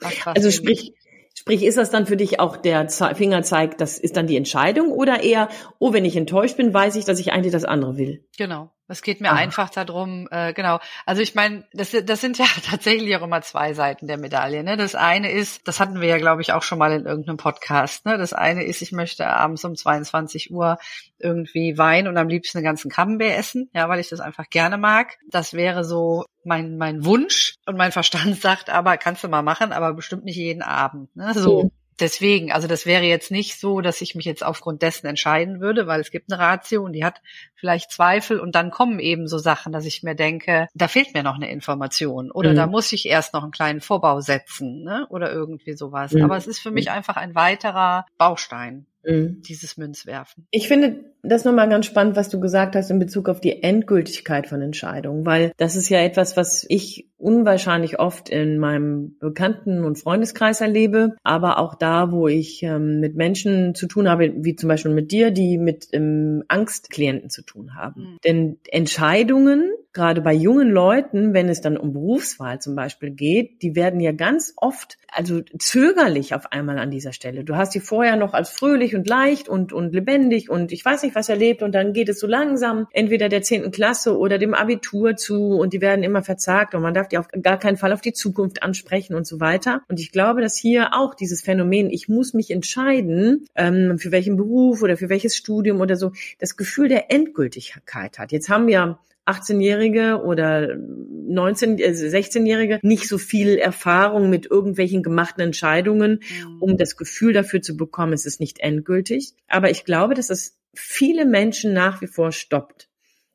was, 0.00 0.26
was 0.26 0.36
Also 0.36 0.50
sprich, 0.50 0.94
Sprich, 1.34 1.64
ist 1.64 1.78
das 1.78 1.90
dann 1.90 2.06
für 2.06 2.16
dich 2.16 2.40
auch 2.40 2.56
der 2.56 2.88
Fingerzeig, 2.88 3.78
das 3.78 3.98
ist 3.98 4.16
dann 4.16 4.26
die 4.26 4.36
Entscheidung 4.36 4.92
oder 4.92 5.22
eher, 5.22 5.48
oh, 5.78 5.92
wenn 5.92 6.04
ich 6.04 6.16
enttäuscht 6.16 6.56
bin, 6.56 6.72
weiß 6.72 6.96
ich, 6.96 7.04
dass 7.04 7.18
ich 7.18 7.32
eigentlich 7.32 7.52
das 7.52 7.64
andere 7.64 7.96
will? 7.96 8.24
Genau. 8.38 8.70
Es 8.92 9.00
geht 9.00 9.22
mir 9.22 9.32
ah. 9.32 9.36
einfach 9.36 9.70
darum, 9.70 10.28
äh, 10.30 10.52
genau. 10.52 10.78
Also 11.06 11.22
ich 11.22 11.34
meine, 11.34 11.64
das, 11.72 11.96
das 12.04 12.20
sind 12.20 12.38
ja 12.38 12.44
tatsächlich 12.70 13.16
auch 13.16 13.22
immer 13.22 13.40
zwei 13.40 13.72
Seiten 13.72 14.06
der 14.06 14.18
Medaille. 14.18 14.62
Ne? 14.62 14.76
Das 14.76 14.94
eine 14.94 15.30
ist, 15.32 15.66
das 15.66 15.80
hatten 15.80 16.00
wir 16.02 16.08
ja, 16.08 16.18
glaube 16.18 16.42
ich, 16.42 16.52
auch 16.52 16.62
schon 16.62 16.78
mal 16.78 16.92
in 16.92 17.06
irgendeinem 17.06 17.38
Podcast. 17.38 18.04
Ne? 18.04 18.18
Das 18.18 18.34
eine 18.34 18.64
ist, 18.64 18.82
ich 18.82 18.92
möchte 18.92 19.26
abends 19.26 19.64
um 19.64 19.74
22 19.74 20.52
Uhr 20.52 20.78
irgendwie 21.18 21.78
Wein 21.78 22.06
und 22.06 22.18
am 22.18 22.28
liebsten 22.28 22.58
einen 22.58 22.66
ganzen 22.66 22.90
Camembert 22.90 23.32
essen, 23.38 23.70
ja, 23.74 23.88
weil 23.88 23.98
ich 23.98 24.10
das 24.10 24.20
einfach 24.20 24.50
gerne 24.50 24.76
mag. 24.76 25.16
Das 25.30 25.54
wäre 25.54 25.84
so 25.84 26.26
mein 26.44 26.76
mein 26.76 27.04
Wunsch 27.04 27.54
und 27.66 27.78
mein 27.78 27.92
Verstand 27.92 28.36
sagt 28.40 28.68
aber, 28.68 28.98
kannst 28.98 29.24
du 29.24 29.28
mal 29.28 29.42
machen, 29.42 29.72
aber 29.72 29.94
bestimmt 29.94 30.24
nicht 30.24 30.36
jeden 30.36 30.62
Abend. 30.62 31.14
Ne? 31.16 31.32
So. 31.34 31.70
Deswegen, 32.00 32.52
also 32.52 32.68
das 32.68 32.86
wäre 32.86 33.04
jetzt 33.04 33.30
nicht 33.30 33.60
so, 33.60 33.80
dass 33.80 34.00
ich 34.00 34.14
mich 34.14 34.24
jetzt 34.24 34.44
aufgrund 34.44 34.82
dessen 34.82 35.06
entscheiden 35.06 35.60
würde, 35.60 35.86
weil 35.86 36.00
es 36.00 36.10
gibt 36.10 36.32
eine 36.32 36.40
Ratio 36.40 36.82
und 36.82 36.92
die 36.92 37.04
hat 37.04 37.20
vielleicht 37.54 37.90
Zweifel 37.90 38.40
und 38.40 38.54
dann 38.54 38.70
kommen 38.70 38.98
eben 38.98 39.28
so 39.28 39.38
Sachen, 39.38 39.72
dass 39.72 39.84
ich 39.84 40.02
mir 40.02 40.14
denke, 40.14 40.68
da 40.74 40.88
fehlt 40.88 41.14
mir 41.14 41.22
noch 41.22 41.36
eine 41.36 41.50
Information 41.50 42.30
oder 42.30 42.52
mhm. 42.52 42.56
da 42.56 42.66
muss 42.66 42.92
ich 42.92 43.06
erst 43.06 43.34
noch 43.34 43.42
einen 43.42 43.52
kleinen 43.52 43.80
Vorbau 43.80 44.20
setzen 44.20 44.82
ne? 44.82 45.06
oder 45.10 45.32
irgendwie 45.32 45.74
sowas. 45.74 46.12
Mhm. 46.12 46.24
Aber 46.24 46.36
es 46.36 46.46
ist 46.46 46.60
für 46.60 46.70
mich 46.70 46.90
einfach 46.90 47.16
ein 47.16 47.34
weiterer 47.34 48.06
Baustein. 48.18 48.86
Mhm. 49.04 49.42
dieses 49.42 49.76
Münzwerfen. 49.76 50.46
Ich 50.50 50.68
finde 50.68 51.12
das 51.22 51.44
nochmal 51.44 51.68
ganz 51.68 51.86
spannend, 51.86 52.16
was 52.16 52.28
du 52.28 52.40
gesagt 52.40 52.74
hast 52.74 52.90
in 52.90 52.98
Bezug 52.98 53.28
auf 53.28 53.40
die 53.40 53.62
Endgültigkeit 53.62 54.46
von 54.48 54.60
Entscheidungen, 54.60 55.24
weil 55.24 55.52
das 55.56 55.76
ist 55.76 55.88
ja 55.88 56.00
etwas, 56.00 56.36
was 56.36 56.66
ich 56.68 57.08
unwahrscheinlich 57.16 58.00
oft 58.00 58.28
in 58.28 58.58
meinem 58.58 59.16
Bekannten- 59.20 59.84
und 59.84 59.98
Freundeskreis 59.98 60.60
erlebe, 60.60 61.16
aber 61.22 61.58
auch 61.58 61.76
da, 61.76 62.10
wo 62.10 62.26
ich 62.26 62.62
ähm, 62.64 62.98
mit 62.98 63.14
Menschen 63.14 63.74
zu 63.74 63.86
tun 63.86 64.08
habe, 64.08 64.32
wie 64.38 64.56
zum 64.56 64.68
Beispiel 64.68 64.92
mit 64.92 65.12
dir, 65.12 65.30
die 65.30 65.58
mit 65.58 65.88
ähm, 65.92 66.42
Angstklienten 66.48 67.30
zu 67.30 67.42
tun 67.42 67.76
haben. 67.76 68.02
Mhm. 68.02 68.18
Denn 68.24 68.58
Entscheidungen 68.68 69.72
gerade 69.92 70.22
bei 70.22 70.32
jungen 70.32 70.70
Leuten, 70.70 71.34
wenn 71.34 71.48
es 71.48 71.60
dann 71.60 71.76
um 71.76 71.92
Berufswahl 71.92 72.60
zum 72.60 72.74
Beispiel 72.74 73.10
geht, 73.10 73.62
die 73.62 73.76
werden 73.76 74.00
ja 74.00 74.12
ganz 74.12 74.54
oft, 74.56 74.98
also 75.08 75.42
zögerlich 75.58 76.34
auf 76.34 76.50
einmal 76.52 76.78
an 76.78 76.90
dieser 76.90 77.12
Stelle. 77.12 77.44
Du 77.44 77.56
hast 77.56 77.74
die 77.74 77.80
vorher 77.80 78.16
noch 78.16 78.32
als 78.32 78.50
fröhlich 78.50 78.94
und 78.94 79.06
leicht 79.06 79.48
und, 79.48 79.72
und 79.72 79.92
lebendig 79.94 80.48
und 80.48 80.72
ich 80.72 80.84
weiß 80.84 81.02
nicht 81.02 81.14
was 81.14 81.28
erlebt 81.28 81.62
und 81.62 81.74
dann 81.74 81.92
geht 81.92 82.08
es 82.08 82.20
so 82.20 82.26
langsam 82.26 82.86
entweder 82.92 83.28
der 83.28 83.42
zehnten 83.42 83.70
Klasse 83.70 84.16
oder 84.18 84.38
dem 84.38 84.54
Abitur 84.54 85.16
zu 85.16 85.58
und 85.58 85.72
die 85.72 85.80
werden 85.80 86.02
immer 86.02 86.22
verzagt 86.22 86.74
und 86.74 86.82
man 86.82 86.94
darf 86.94 87.08
die 87.08 87.18
auf 87.18 87.28
gar 87.42 87.58
keinen 87.58 87.76
Fall 87.76 87.92
auf 87.92 88.00
die 88.00 88.14
Zukunft 88.14 88.62
ansprechen 88.62 89.14
und 89.14 89.26
so 89.26 89.40
weiter. 89.40 89.82
Und 89.88 90.00
ich 90.00 90.10
glaube, 90.12 90.40
dass 90.40 90.56
hier 90.56 90.94
auch 90.94 91.14
dieses 91.14 91.42
Phänomen, 91.42 91.90
ich 91.90 92.08
muss 92.08 92.32
mich 92.32 92.50
entscheiden, 92.50 93.46
ähm, 93.54 93.98
für 93.98 94.10
welchen 94.10 94.36
Beruf 94.36 94.82
oder 94.82 94.96
für 94.96 95.10
welches 95.10 95.36
Studium 95.36 95.80
oder 95.80 95.96
so, 95.96 96.12
das 96.38 96.56
Gefühl 96.56 96.88
der 96.88 97.10
Endgültigkeit 97.10 98.18
hat. 98.18 98.32
Jetzt 98.32 98.48
haben 98.48 98.66
wir 98.66 98.98
18-Jährige 99.26 100.22
oder 100.24 100.76
19, 100.76 101.78
16-Jährige 101.78 102.74
äh, 102.74 102.80
nicht 102.82 103.08
so 103.08 103.18
viel 103.18 103.56
Erfahrung 103.56 104.30
mit 104.30 104.50
irgendwelchen 104.50 105.02
gemachten 105.02 105.42
Entscheidungen, 105.42 106.20
mhm. 106.44 106.62
um 106.62 106.76
das 106.76 106.96
Gefühl 106.96 107.32
dafür 107.32 107.62
zu 107.62 107.76
bekommen, 107.76 108.12
es 108.12 108.26
ist 108.26 108.40
nicht 108.40 108.60
endgültig. 108.60 109.34
Aber 109.48 109.70
ich 109.70 109.84
glaube, 109.84 110.14
dass 110.14 110.30
es 110.30 110.58
viele 110.74 111.24
Menschen 111.24 111.72
nach 111.72 112.00
wie 112.00 112.06
vor 112.06 112.32
stoppt. 112.32 112.88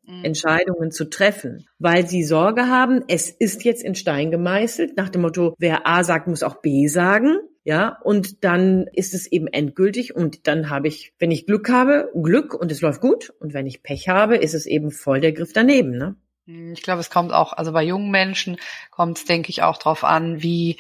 Mhm. 0.07 0.23
Entscheidungen 0.23 0.91
zu 0.91 1.09
treffen, 1.09 1.67
weil 1.79 2.07
sie 2.07 2.23
Sorge 2.23 2.67
haben, 2.67 3.03
es 3.09 3.29
ist 3.29 3.65
jetzt 3.65 3.83
in 3.83 3.93
Stein 3.93 4.31
gemeißelt, 4.31 4.95
nach 4.95 5.09
dem 5.09 5.21
Motto, 5.21 5.53
wer 5.59 5.85
A 5.85 6.03
sagt, 6.03 6.27
muss 6.27 6.43
auch 6.43 6.61
B 6.61 6.87
sagen. 6.87 7.37
Ja, 7.67 7.97
und 8.01 8.45
dann 8.45 8.87
ist 8.93 9.13
es 9.13 9.29
eben 9.29 9.47
endgültig 9.47 10.15
und 10.15 10.47
dann 10.47 10.69
habe 10.69 10.87
ich, 10.87 11.11
wenn 11.19 11.31
ich 11.31 11.45
Glück 11.45 11.67
habe, 11.67 12.09
Glück 12.15 12.53
und 12.53 12.71
es 12.71 12.79
läuft 12.79 13.01
gut 13.01 13.33
und 13.41 13.53
wenn 13.53 13.67
ich 13.67 13.83
Pech 13.83 14.07
habe, 14.07 14.37
ist 14.37 14.53
es 14.53 14.65
eben 14.65 14.89
voll 14.89 15.19
der 15.19 15.33
Griff 15.33 15.51
daneben, 15.51 15.97
ne? 15.97 16.15
Hm, 16.45 16.71
ich 16.71 16.81
glaube, 16.81 17.01
es 17.01 17.09
kommt 17.09 17.33
auch, 17.33 17.51
also 17.51 17.73
bei 17.73 17.83
jungen 17.83 18.09
Menschen 18.09 18.55
kommt 18.89 19.17
es, 19.17 19.25
denke 19.25 19.49
ich, 19.49 19.63
auch 19.63 19.77
drauf 19.79 20.05
an, 20.05 20.41
wie 20.41 20.77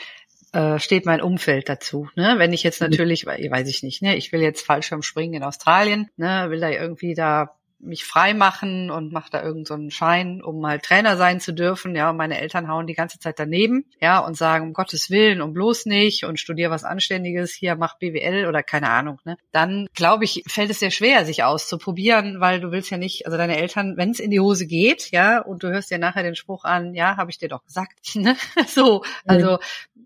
äh, 0.53 0.79
steht 0.79 1.05
mein 1.05 1.19
Umfeld 1.19 1.67
dazu. 1.67 2.07
Ne? 2.15 2.35
Wenn 2.37 2.53
ich 2.53 2.63
jetzt 2.63 2.79
mhm. 2.79 2.87
natürlich, 2.87 3.25
weiß 3.25 3.67
ich 3.67 3.83
nicht, 3.83 4.01
ne, 4.01 4.15
ich 4.15 4.31
will 4.31 4.39
jetzt 4.39 4.65
Fallschirmspringen 4.65 5.33
in 5.33 5.43
Australien, 5.43 6.09
ne, 6.15 6.45
will 6.49 6.61
da 6.61 6.69
irgendwie 6.69 7.15
da 7.15 7.56
mich 7.79 8.05
frei 8.05 8.33
machen 8.33 8.89
und 8.89 9.11
mache 9.11 9.29
da 9.31 9.43
irgendeinen 9.43 9.89
so 9.89 9.95
Schein, 9.95 10.41
um 10.41 10.59
mal 10.59 10.79
Trainer 10.79 11.17
sein 11.17 11.39
zu 11.39 11.53
dürfen. 11.53 11.95
Ja, 11.95 12.09
und 12.09 12.17
meine 12.17 12.39
Eltern 12.39 12.67
hauen 12.67 12.87
die 12.87 12.95
ganze 12.95 13.19
Zeit 13.19 13.39
daneben, 13.39 13.85
ja, 14.01 14.19
und 14.19 14.35
sagen, 14.35 14.67
um 14.67 14.73
Gottes 14.73 15.09
Willen 15.09 15.41
und 15.41 15.53
bloß 15.53 15.85
nicht 15.85 16.25
und 16.25 16.39
studier 16.39 16.71
was 16.71 16.83
Anständiges, 16.83 17.53
hier 17.53 17.75
mach 17.75 17.97
BWL 17.99 18.47
oder 18.47 18.63
keine 18.63 18.89
Ahnung, 18.89 19.19
ne? 19.25 19.37
Dann 19.51 19.87
glaube 19.93 20.25
ich, 20.25 20.43
fällt 20.47 20.71
es 20.71 20.79
sehr 20.79 20.91
schwer, 20.91 21.25
sich 21.25 21.43
auszuprobieren, 21.43 22.39
weil 22.39 22.59
du 22.59 22.71
willst 22.71 22.89
ja 22.89 22.97
nicht, 22.97 23.25
also 23.25 23.37
deine 23.37 23.57
Eltern, 23.57 23.97
wenn 23.97 24.11
es 24.11 24.19
in 24.19 24.31
die 24.31 24.39
Hose 24.39 24.67
geht, 24.67 25.11
ja, 25.11 25.39
und 25.39 25.63
du 25.63 25.69
hörst 25.69 25.91
dir 25.91 25.99
nachher 25.99 26.23
den 26.23 26.35
Spruch 26.35 26.63
an, 26.63 26.95
ja, 26.95 27.17
habe 27.17 27.31
ich 27.31 27.37
dir 27.37 27.49
doch 27.49 27.63
gesagt. 27.63 27.99
Ne? 28.17 28.35
so, 28.67 29.03
also 29.25 29.59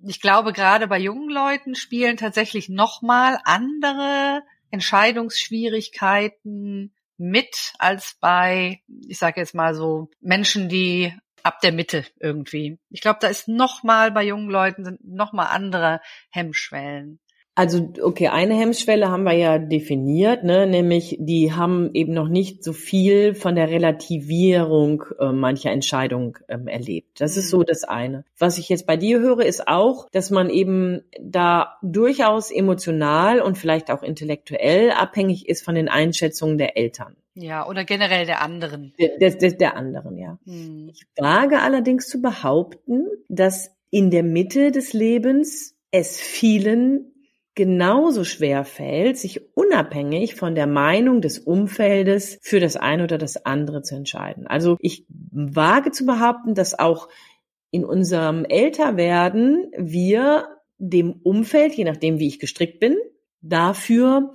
ich 0.06 0.22
glaube, 0.22 0.54
gerade 0.54 0.88
bei 0.88 0.98
jungen 1.00 1.30
Leuten 1.30 1.76
spielen 1.76 2.18
tatsächlich 2.18 2.68
nochmal 2.68 3.40
andere 3.46 4.42
Entscheidungsschwierigkeiten 4.70 6.92
mit 7.22 7.74
als 7.78 8.18
bei, 8.20 8.82
ich 9.08 9.20
sage 9.20 9.40
jetzt 9.40 9.54
mal 9.54 9.76
so, 9.76 10.10
Menschen, 10.22 10.70
die 10.70 11.14
ab 11.44 11.60
der 11.62 11.72
Mitte 11.72 12.06
irgendwie. 12.20 12.80
Ich 12.90 13.02
glaube, 13.02 13.20
da 13.22 13.28
ist 13.28 13.48
noch 13.48 13.84
mal 13.84 14.12
bei 14.12 14.24
jungen 14.24 14.50
Leuten 14.50 14.84
sind 14.84 15.04
noch 15.04 15.32
mal 15.32 15.46
andere 15.46 16.02
Hemmschwellen. 16.32 17.20
Also 17.54 17.94
okay, 18.02 18.30
eine 18.30 18.56
Hemmschwelle 18.56 19.10
haben 19.10 19.24
wir 19.24 19.34
ja 19.34 19.60
definiert, 19.60 20.46
ne? 20.46 20.66
nämlich 20.66 21.18
die 21.20 21.52
haben 21.52 21.90
eben 21.94 22.14
noch 22.14 22.30
nicht 22.30 22.64
so 22.64 22.72
viel 22.72 23.36
von 23.36 23.56
der 23.56 23.70
Relativierung 23.70 25.04
äh, 25.20 25.34
mancher 25.34 25.72
Entscheidungen 25.72 26.34
ähm, 26.48 26.70
erlebt. 26.70 27.20
Das 27.20 27.36
mhm. 27.36 27.40
ist 27.40 27.50
so 27.50 27.64
das 27.64 27.84
eine. 27.84 28.24
Was 28.38 28.58
ich 28.58 28.70
jetzt 28.70 28.88
bei 28.88 28.96
dir 28.96 29.20
höre, 29.20 29.42
ist 29.42 29.68
auch, 29.68 30.08
dass 30.12 30.30
man 30.30 30.50
eben 30.50 31.02
da 31.20 31.78
durchaus 31.82 32.52
emotional 32.52 33.42
und 33.42 33.58
vielleicht 33.58 33.92
auch 33.92 34.02
intellektuell 34.02 34.92
abhängig 34.92 35.50
ist 35.50 35.66
von 35.66 35.76
den 35.76 35.90
Einschätzungen 35.90 36.58
der 36.58 36.78
Eltern. 36.78 37.18
Ja, 37.34 37.68
oder 37.68 37.84
generell 37.84 38.26
der 38.26 38.42
anderen. 38.42 38.94
Der, 38.98 39.36
der, 39.36 39.52
der 39.52 39.76
anderen, 39.76 40.18
ja. 40.18 40.38
Mhm. 40.46 40.90
Ich 40.94 41.06
wage 41.18 41.60
allerdings 41.60 42.08
zu 42.08 42.22
behaupten, 42.22 43.08
dass 43.28 43.76
in 43.90 44.10
der 44.10 44.24
Mitte 44.24 44.72
des 44.72 44.94
Lebens 44.94 45.76
es 45.92 46.20
vielen 46.20 47.11
genauso 47.56 48.24
schwer 48.24 48.64
fällt, 48.64 49.18
sich 49.18 49.56
unabhängig 49.56 50.36
von 50.36 50.56
der 50.56 50.68
Meinung 50.68 51.22
des 51.22 51.40
Umfeldes 51.40 52.40
für 52.42 52.60
das 52.60 52.78
eine 52.78 53.04
oder 53.04 53.18
das 53.18 53.46
andere 53.46 53.82
zu 53.82 53.96
entscheiden. 53.96 54.48
Also 54.48 54.78
ich 54.80 55.06
wage 55.10 55.92
zu 55.92 56.06
behaupten, 56.06 56.56
dass 56.56 56.78
auch 56.78 57.10
in 57.72 57.86
unserem 57.86 58.46
Älterwerden 58.46 59.72
wir 59.78 60.48
dem 60.78 61.14
Umfeld, 61.24 61.74
je 61.74 61.84
nachdem 61.84 62.20
wie 62.20 62.28
ich 62.28 62.40
gestrickt 62.40 62.80
bin, 62.80 62.98
dafür 63.42 64.34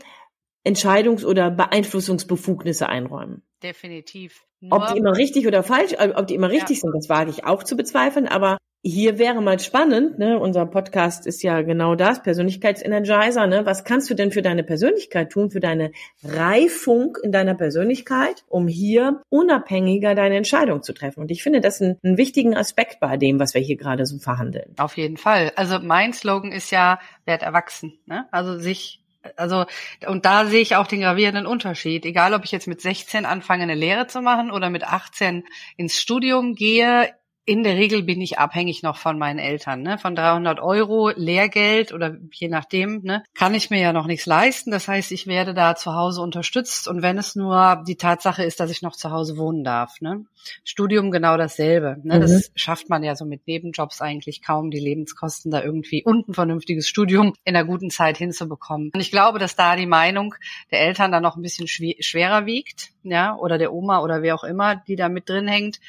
Entscheidungs- 0.66 1.24
oder 1.24 1.50
Beeinflussungsbefugnisse 1.50 2.88
einräumen. 2.88 3.42
Definitiv. 3.62 4.44
Nur 4.60 4.78
ob 4.78 4.92
die 4.92 4.98
immer 4.98 5.16
richtig 5.16 5.46
oder 5.46 5.62
falsch, 5.62 5.94
ob 5.98 6.26
die 6.26 6.34
immer 6.34 6.50
richtig 6.50 6.78
ja. 6.78 6.80
sind, 6.82 6.94
das 6.94 7.08
wage 7.08 7.30
ich 7.30 7.44
auch 7.44 7.62
zu 7.62 7.76
bezweifeln, 7.76 8.26
aber 8.26 8.58
hier 8.88 9.18
wäre 9.18 9.42
mal 9.42 9.58
spannend, 9.58 10.18
ne? 10.18 10.38
Unser 10.38 10.64
Podcast 10.66 11.26
ist 11.26 11.42
ja 11.42 11.62
genau 11.62 11.96
das, 11.96 12.22
Persönlichkeitsenergizer, 12.22 13.46
ne? 13.46 13.66
Was 13.66 13.84
kannst 13.84 14.08
du 14.10 14.14
denn 14.14 14.30
für 14.30 14.42
deine 14.42 14.62
Persönlichkeit 14.62 15.30
tun, 15.30 15.50
für 15.50 15.60
deine 15.60 15.90
Reifung 16.22 17.16
in 17.22 17.32
deiner 17.32 17.54
Persönlichkeit, 17.54 18.44
um 18.48 18.68
hier 18.68 19.22
unabhängiger 19.28 20.14
deine 20.14 20.36
Entscheidung 20.36 20.82
zu 20.82 20.92
treffen? 20.92 21.20
Und 21.20 21.30
ich 21.32 21.42
finde 21.42 21.60
das 21.60 21.82
einen, 21.82 21.98
einen 22.04 22.16
wichtigen 22.16 22.56
Aspekt 22.56 23.00
bei 23.00 23.16
dem, 23.16 23.40
was 23.40 23.54
wir 23.54 23.60
hier 23.60 23.76
gerade 23.76 24.06
so 24.06 24.18
verhandeln. 24.18 24.74
Auf 24.76 24.96
jeden 24.96 25.16
Fall. 25.16 25.52
Also 25.56 25.80
mein 25.80 26.12
Slogan 26.12 26.52
ist 26.52 26.70
ja, 26.70 27.00
werd 27.24 27.42
erwachsen, 27.42 27.98
ne? 28.06 28.26
Also 28.30 28.58
sich 28.58 29.02
also, 29.34 29.64
und 30.06 30.24
da 30.24 30.46
sehe 30.46 30.60
ich 30.60 30.76
auch 30.76 30.86
den 30.86 31.00
gravierenden 31.00 31.46
Unterschied. 31.46 32.06
Egal, 32.06 32.32
ob 32.32 32.44
ich 32.44 32.52
jetzt 32.52 32.68
mit 32.68 32.80
16 32.80 33.26
anfange, 33.26 33.64
eine 33.64 33.74
Lehre 33.74 34.06
zu 34.06 34.22
machen 34.22 34.52
oder 34.52 34.70
mit 34.70 34.84
18 34.84 35.42
ins 35.76 35.96
Studium 35.96 36.54
gehe, 36.54 37.12
in 37.46 37.62
der 37.62 37.76
Regel 37.76 38.02
bin 38.02 38.20
ich 38.20 38.38
abhängig 38.38 38.82
noch 38.82 38.96
von 38.96 39.18
meinen 39.18 39.38
Eltern. 39.38 39.82
Ne? 39.82 39.98
Von 39.98 40.16
300 40.16 40.60
Euro 40.60 41.10
Lehrgeld 41.14 41.92
oder 41.92 42.16
je 42.32 42.48
nachdem, 42.48 43.02
ne, 43.02 43.22
kann 43.34 43.54
ich 43.54 43.70
mir 43.70 43.80
ja 43.80 43.92
noch 43.92 44.06
nichts 44.06 44.26
leisten. 44.26 44.72
Das 44.72 44.88
heißt, 44.88 45.12
ich 45.12 45.28
werde 45.28 45.54
da 45.54 45.76
zu 45.76 45.94
Hause 45.94 46.22
unterstützt. 46.22 46.88
Und 46.88 47.02
wenn 47.02 47.18
es 47.18 47.36
nur 47.36 47.84
die 47.86 47.96
Tatsache 47.96 48.42
ist, 48.42 48.58
dass 48.58 48.70
ich 48.72 48.82
noch 48.82 48.96
zu 48.96 49.12
Hause 49.12 49.38
wohnen 49.38 49.62
darf. 49.62 50.00
Ne? 50.00 50.26
Studium 50.64 51.12
genau 51.12 51.36
dasselbe. 51.36 51.98
Ne? 52.02 52.16
Mhm. 52.16 52.20
Das 52.20 52.50
schafft 52.56 52.88
man 52.88 53.04
ja 53.04 53.14
so 53.14 53.24
mit 53.24 53.46
Nebenjobs 53.46 54.00
eigentlich 54.00 54.42
kaum, 54.42 54.70
die 54.70 54.80
Lebenskosten 54.80 55.52
da 55.52 55.62
irgendwie 55.62 56.02
und 56.04 56.28
ein 56.28 56.34
vernünftiges 56.34 56.88
Studium 56.88 57.34
in 57.44 57.54
einer 57.54 57.64
guten 57.64 57.90
Zeit 57.90 58.18
hinzubekommen. 58.18 58.90
Und 58.92 59.00
ich 59.00 59.12
glaube, 59.12 59.38
dass 59.38 59.54
da 59.54 59.76
die 59.76 59.86
Meinung 59.86 60.34
der 60.72 60.80
Eltern 60.80 61.12
dann 61.12 61.22
noch 61.22 61.36
ein 61.36 61.42
bisschen 61.42 61.68
schwerer 61.68 62.46
wiegt, 62.46 62.90
ja, 63.10 63.36
oder 63.36 63.58
der 63.58 63.72
Oma 63.72 64.00
oder 64.00 64.22
wer 64.22 64.34
auch 64.34 64.44
immer, 64.44 64.76
die 64.76 64.96
da 64.96 65.08
mit 65.08 65.28
drin 65.28 65.48
hängt. 65.48 65.80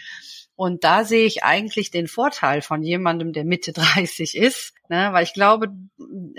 Und 0.56 0.84
da 0.84 1.04
sehe 1.04 1.28
ich 1.28 1.44
eigentlich 1.44 1.92
den 1.92 2.08
Vorteil 2.08 2.64
von 2.64 2.82
jemandem, 2.82 3.32
der 3.32 3.46
Mitte 3.46 3.74
30 3.96 4.36
ist, 4.36 4.74
ne? 4.90 5.10
weil 5.12 5.24
ich 5.24 5.34
glaube, 5.34 5.70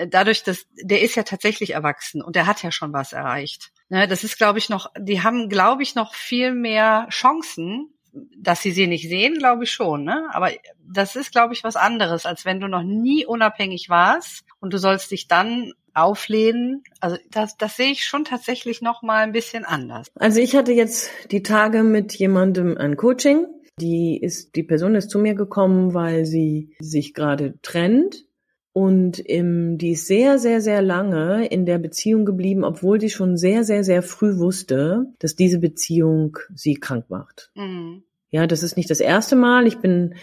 dadurch, 0.09 0.43
dass 0.43 0.67
der 0.75 1.03
ist 1.03 1.15
ja 1.15 1.23
tatsächlich 1.23 1.71
erwachsen 1.71 2.21
und 2.21 2.35
der 2.35 2.47
hat 2.47 2.63
ja 2.63 2.73
schon 2.73 2.93
was 2.93 3.13
erreicht. 3.13 3.71
Ne? 3.89 4.09
Das 4.09 4.25
ist, 4.25 4.37
glaube 4.37 4.59
ich, 4.59 4.69
noch, 4.69 4.91
die 4.99 5.23
haben, 5.23 5.49
glaube 5.49 5.85
ich, 5.85 5.95
noch 5.95 6.15
viel 6.15 6.53
mehr 6.53 7.07
Chancen, 7.11 7.95
dass 8.37 8.61
sie 8.61 8.73
sie 8.73 8.89
nicht 8.89 9.09
sehen, 9.09 9.39
glaube 9.39 9.65
ich 9.65 9.71
schon. 9.71 10.03
Ne? 10.03 10.29
Aber 10.33 10.51
das 10.83 11.15
ist, 11.15 11.31
glaube 11.31 11.55
ich, 11.55 11.63
was 11.63 11.77
anderes, 11.77 12.27
als 12.27 12.45
wenn 12.45 12.59
du 12.59 12.67
noch 12.67 12.83
nie 12.83 13.25
unabhängig 13.25 13.89
warst 13.89 14.45
und 14.61 14.73
du 14.73 14.79
sollst 14.79 15.13
dich 15.13 15.29
dann 15.29 15.73
auflehnen. 16.03 16.83
Also 17.01 17.17
das, 17.31 17.57
das 17.57 17.77
sehe 17.77 17.91
ich 17.91 18.05
schon 18.05 18.25
tatsächlich 18.25 18.83
noch 18.83 19.03
mal 19.03 19.23
ein 19.23 19.33
bisschen 19.33 19.65
anders. 19.65 20.09
Also 20.15 20.41
ich 20.41 20.57
hatte 20.57 20.73
jetzt 20.73 21.11
die 21.31 21.43
Tage 21.43 21.83
mit 21.83 22.15
jemandem 22.15 22.77
ein 22.77 22.97
Coaching 22.97 23.47
die 23.81 24.19
ist, 24.21 24.57
die 24.57 24.63
Person 24.63 24.95
ist 24.95 25.11
zu 25.11 25.19
mir 25.19 25.35
gekommen, 25.35 25.95
weil 25.95 26.27
sie 26.27 26.75
sich 26.81 27.15
gerade 27.15 27.55
trennt 27.63 28.27
und 28.73 29.19
im, 29.19 29.79
die 29.79 29.93
ist 29.93 30.07
sehr, 30.07 30.39
sehr, 30.39 30.61
sehr 30.61 30.83
lange 30.83 31.47
in 31.47 31.67
der 31.67 31.79
Beziehung 31.79 32.25
geblieben, 32.25 32.65
obwohl 32.65 33.01
sie 33.01 33.11
schon 33.11 33.37
sehr, 33.37 33.65
sehr, 33.65 33.85
sehr 33.85 34.03
früh 34.03 34.39
wusste, 34.39 35.07
dass 35.19 35.37
diese 35.37 35.59
Beziehung 35.59 36.39
sie 36.55 36.75
krank 36.75 37.07
macht. 37.09 37.51
Mhm. 37.55 38.03
Ja, 38.31 38.47
das 38.47 38.63
ist 38.63 38.77
nicht 38.77 38.91
das 38.91 39.01
erste 39.01 39.37
Mal. 39.37 39.67
Ich 39.67 39.79
bin, 39.79 40.15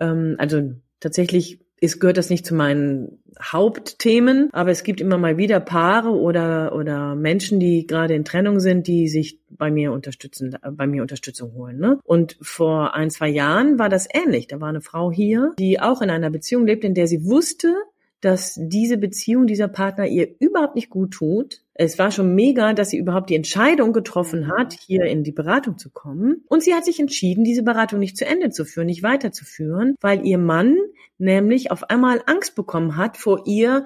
ähm, 0.00 0.34
also 0.38 0.72
tatsächlich 1.00 1.60
ist, 1.82 1.98
gehört 1.98 2.16
das 2.16 2.30
nicht 2.30 2.46
zu 2.46 2.54
meinen 2.54 3.18
Hauptthemen, 3.42 4.50
aber 4.52 4.70
es 4.70 4.84
gibt 4.84 5.00
immer 5.00 5.18
mal 5.18 5.36
wieder 5.36 5.58
Paare 5.58 6.10
oder, 6.10 6.74
oder 6.76 7.16
Menschen, 7.16 7.58
die 7.58 7.86
gerade 7.86 8.14
in 8.14 8.24
Trennung 8.24 8.60
sind, 8.60 8.86
die 8.86 9.08
sich 9.08 9.40
bei 9.50 9.70
mir 9.70 9.92
unterstützen, 9.92 10.56
bei 10.72 10.86
mir 10.86 11.02
Unterstützung 11.02 11.54
holen. 11.54 11.78
Ne? 11.78 11.98
Und 12.04 12.36
vor 12.40 12.94
ein, 12.94 13.10
zwei 13.10 13.28
Jahren 13.28 13.80
war 13.80 13.88
das 13.88 14.06
ähnlich. 14.12 14.46
Da 14.46 14.60
war 14.60 14.68
eine 14.68 14.80
Frau 14.80 15.10
hier, 15.10 15.52
die 15.58 15.80
auch 15.80 16.02
in 16.02 16.10
einer 16.10 16.30
Beziehung 16.30 16.66
lebt, 16.66 16.84
in 16.84 16.94
der 16.94 17.08
sie 17.08 17.24
wusste, 17.24 17.74
dass 18.22 18.56
diese 18.56 18.96
Beziehung, 18.96 19.46
dieser 19.46 19.68
Partner 19.68 20.06
ihr 20.06 20.28
überhaupt 20.38 20.76
nicht 20.76 20.90
gut 20.90 21.10
tut. 21.10 21.60
Es 21.74 21.98
war 21.98 22.12
schon 22.12 22.34
mega, 22.34 22.72
dass 22.72 22.90
sie 22.90 22.96
überhaupt 22.96 23.30
die 23.30 23.34
Entscheidung 23.34 23.92
getroffen 23.92 24.48
hat, 24.48 24.72
hier 24.72 25.04
in 25.04 25.24
die 25.24 25.32
Beratung 25.32 25.76
zu 25.76 25.90
kommen. 25.90 26.44
Und 26.48 26.62
sie 26.62 26.72
hat 26.72 26.84
sich 26.84 27.00
entschieden, 27.00 27.42
diese 27.42 27.64
Beratung 27.64 27.98
nicht 27.98 28.16
zu 28.16 28.24
Ende 28.24 28.50
zu 28.50 28.64
führen, 28.64 28.86
nicht 28.86 29.02
weiterzuführen, 29.02 29.96
weil 30.00 30.24
ihr 30.24 30.38
Mann 30.38 30.78
nämlich 31.18 31.72
auf 31.72 31.90
einmal 31.90 32.22
Angst 32.26 32.54
bekommen 32.54 32.96
hat 32.96 33.16
vor 33.16 33.42
ihrer 33.46 33.84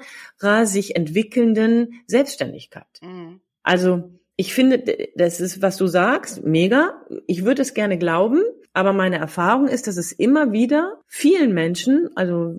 sich 0.67 0.97
entwickelnden 0.97 2.03
Selbstständigkeit. 2.07 2.87
Mhm. 3.03 3.41
Also 3.63 4.11
ich 4.37 4.53
finde, 4.53 4.85
das 5.15 5.41
ist, 5.41 5.63
was 5.63 5.79
du 5.79 5.87
sagst, 5.87 6.45
mega. 6.45 7.01
Ich 7.27 7.47
würde 7.47 7.63
es 7.63 7.73
gerne 7.73 7.97
glauben, 7.97 8.43
aber 8.77 8.93
meine 8.93 9.17
Erfahrung 9.17 9.69
ist, 9.69 9.87
dass 9.87 9.97
es 9.97 10.13
immer 10.13 10.53
wieder 10.53 11.01
vielen 11.07 11.55
Menschen, 11.55 12.11
also 12.15 12.59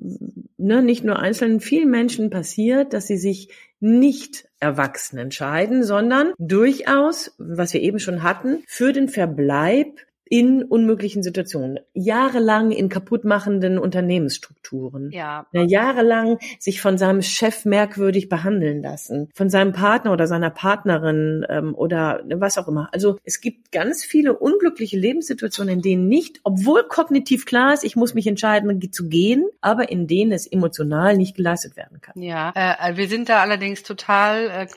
ne, 0.57 0.81
nicht 0.81 1.03
nur 1.03 1.19
einzelnen, 1.19 1.59
vielen 1.59 1.91
Menschen 1.91 2.31
passiert, 2.31 2.93
dass 2.93 3.05
sie 3.05 3.17
sich 3.17 3.49
nicht 3.79 4.49
erwachsen 4.59 5.19
entscheiden, 5.19 5.83
sondern 5.83 6.33
durchaus, 6.39 7.35
was 7.37 7.71
wir 7.73 7.81
eben 7.81 7.99
schon 7.99 8.23
hatten, 8.23 8.63
für 8.65 8.93
den 8.93 9.09
Verbleib 9.09 9.99
in 10.29 10.63
unmöglichen 10.63 11.23
Situationen, 11.23 11.79
jahrelang 11.93 12.71
in 12.71 12.89
kaputtmachenden 12.89 13.77
Unternehmensstrukturen, 13.77 15.11
ja. 15.11 15.47
ja. 15.51 15.63
jahrelang 15.63 16.37
sich 16.59 16.81
von 16.81 16.97
seinem 16.97 17.21
Chef 17.21 17.65
merkwürdig 17.65 18.29
behandeln 18.29 18.81
lassen, 18.81 19.29
von 19.33 19.49
seinem 19.49 19.73
Partner 19.73 20.11
oder 20.11 20.27
seiner 20.27 20.49
Partnerin 20.49 21.45
ähm, 21.49 21.75
oder 21.75 22.23
was 22.35 22.57
auch 22.57 22.67
immer. 22.67 22.89
Also 22.91 23.17
es 23.23 23.41
gibt 23.41 23.71
ganz 23.71 24.03
viele 24.03 24.37
unglückliche 24.37 24.97
Lebenssituationen, 24.97 25.75
in 25.75 25.81
denen 25.81 26.07
nicht, 26.07 26.39
obwohl 26.43 26.83
kognitiv 26.83 27.45
klar 27.45 27.73
ist, 27.73 27.83
ich 27.83 27.95
muss 27.95 28.13
mich 28.13 28.27
entscheiden 28.27 28.77
zu 28.91 29.09
gehen, 29.09 29.47
aber 29.61 29.89
in 29.89 30.07
denen 30.07 30.31
es 30.31 30.47
emotional 30.47 31.17
nicht 31.17 31.35
geleistet 31.35 31.75
werden 31.75 31.99
kann. 32.01 32.21
Ja, 32.21 32.53
äh, 32.55 32.95
wir 32.95 33.07
sind 33.07 33.29
da 33.29 33.41
allerdings 33.41 33.83
total 33.83 34.49
äh, 34.49 34.67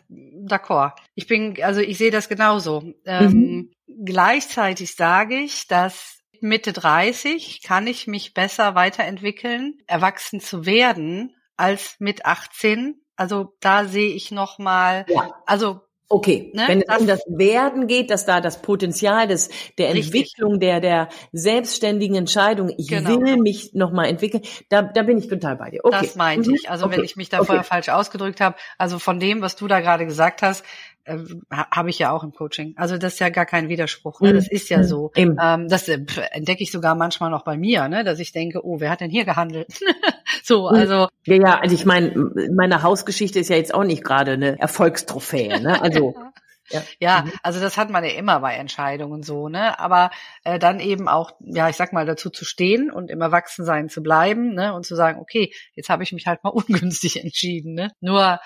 d'accord. 0.47 0.93
Ich 1.15 1.27
bin, 1.27 1.57
also 1.63 1.81
ich 1.81 1.99
sehe 1.99 2.11
das 2.11 2.29
genauso. 2.29 2.95
Ähm, 3.05 3.33
mhm 3.33 3.71
Gleichzeitig 4.05 4.95
sage 4.95 5.37
ich, 5.37 5.67
dass 5.69 6.21
Mitte 6.41 6.73
30 6.73 7.63
kann 7.63 7.87
ich 7.87 8.07
mich 8.07 8.35
besser 8.35 8.75
weiterentwickeln, 8.75 9.79
erwachsen 9.87 10.41
zu 10.41 10.67
werden, 10.67 11.35
als 11.57 11.97
mit 11.99 12.25
18. 12.25 13.01
Also 13.17 13.55
da 13.61 13.85
sehe 13.85 14.15
ich 14.15 14.31
noch 14.31 14.59
mal, 14.59 15.05
ja. 15.09 15.31
also 15.47 15.83
Okay, 16.13 16.51
ne? 16.55 16.65
wenn 16.67 16.81
es 16.81 16.87
das, 16.87 17.01
um 17.01 17.07
das 17.07 17.21
Werden 17.29 17.87
geht, 17.87 18.11
dass 18.11 18.27
da 18.27 18.41
das 18.41 18.63
Potenzial 18.63 19.29
des 19.29 19.49
der 19.79 19.95
richtig. 19.95 20.07
Entwicklung 20.07 20.59
der 20.59 20.81
der 20.81 21.09
selbstständigen 21.31 22.17
Entscheidung, 22.17 22.69
ich 22.77 22.89
genau. 22.89 23.21
will 23.21 23.37
mich 23.37 23.75
noch 23.75 23.93
mal 23.93 24.07
entwickeln, 24.07 24.43
da 24.71 24.83
da 24.83 25.05
bin 25.05 25.19
ich 25.19 25.29
total 25.29 25.55
bei 25.55 25.71
dir. 25.71 25.85
Okay. 25.85 25.99
Das 26.01 26.17
meinte 26.17 26.51
mhm. 26.51 26.57
ich. 26.57 26.69
Also 26.69 26.87
okay. 26.87 26.97
wenn 26.97 27.05
ich 27.05 27.15
mich 27.15 27.29
da 27.29 27.39
okay. 27.39 27.47
vorher 27.47 27.63
falsch 27.63 27.91
ausgedrückt 27.91 28.41
habe, 28.41 28.57
also 28.77 28.99
von 28.99 29.21
dem, 29.21 29.41
was 29.41 29.55
du 29.55 29.69
da 29.69 29.79
gerade 29.79 30.05
gesagt 30.05 30.43
hast, 30.43 30.65
äh, 31.05 31.19
habe 31.51 31.91
ich 31.91 31.99
ja 31.99 32.13
auch 32.13 32.25
im 32.25 32.33
Coaching. 32.33 32.75
Also 32.77 32.99
das 32.99 33.15
ist 33.15 33.19
ja 33.19 33.29
gar 33.29 33.47
kein 33.47 33.69
Widerspruch. 33.69 34.21
Ne? 34.21 34.33
Das 34.33 34.49
ist 34.49 34.69
ja 34.69 34.79
mhm. 34.79 34.85
so. 34.85 35.13
Ähm, 35.15 35.37
das 35.69 35.89
äh, 35.89 36.01
entdecke 36.33 36.63
ich 36.63 36.71
sogar 36.71 36.95
manchmal 36.95 37.31
noch 37.31 37.45
bei 37.45 37.57
mir, 37.57 37.89
ne? 37.89 38.05
dass 38.05 38.19
ich 38.19 38.33
denke, 38.33 38.65
oh, 38.65 38.81
wer 38.81 38.91
hat 38.91 39.01
denn 39.01 39.11
hier 39.11 39.25
gehandelt? 39.25 39.69
so, 40.43 40.69
mhm. 40.71 40.77
also. 40.77 41.09
Ja, 41.27 41.37
ja, 41.37 41.61
also 41.61 41.75
ich 41.75 41.85
meine, 41.85 42.13
meine 42.55 42.83
Hausgeschichte 42.83 43.39
ist 43.39 43.51
ja 43.51 43.57
jetzt 43.57 43.75
auch 43.75 43.85
nicht 43.85 44.05
gerade 44.05 44.33
eine 44.33 44.59
Erfolgstrophäe. 44.59 45.61
Ne? 45.61 45.81
Also 45.81 46.15
Ja. 46.71 46.83
ja, 47.01 47.23
mhm. 47.23 47.33
also 47.43 47.61
das 47.61 47.77
hat 47.77 47.91
man 47.91 48.05
ja 48.05 48.11
immer 48.11 48.41
bei 48.41 48.55
Entscheidungen 48.55 49.23
so, 49.23 49.49
ne? 49.49 49.79
Aber 49.81 50.11
äh, 50.45 50.59
dann 50.59 50.79
eben 50.79 51.09
auch, 51.09 51.33
ja, 51.41 51.69
ich 51.69 51.77
sag 51.77 51.93
mal, 51.93 52.07
dazu 52.07 52.31
zu 52.31 52.45
stehen 52.45 52.91
und 52.93 53.11
im 53.11 53.21
Erwachsensein 53.21 53.89
zu 53.89 54.03
bleiben, 54.03 54.55
ne? 54.55 54.73
Und 54.75 54.87
zu 54.87 54.95
sagen, 54.95 55.21
okay, 55.21 55.53
jetzt 55.75 55.89
habe 55.89 56.05
ich 56.05 56.13
mich 56.13 56.27
halt 56.27 56.45
mal 56.45 56.51
ungünstig 56.55 57.23
entschieden, 57.23 57.75
ne? 57.75 57.91
Nur 58.01 58.39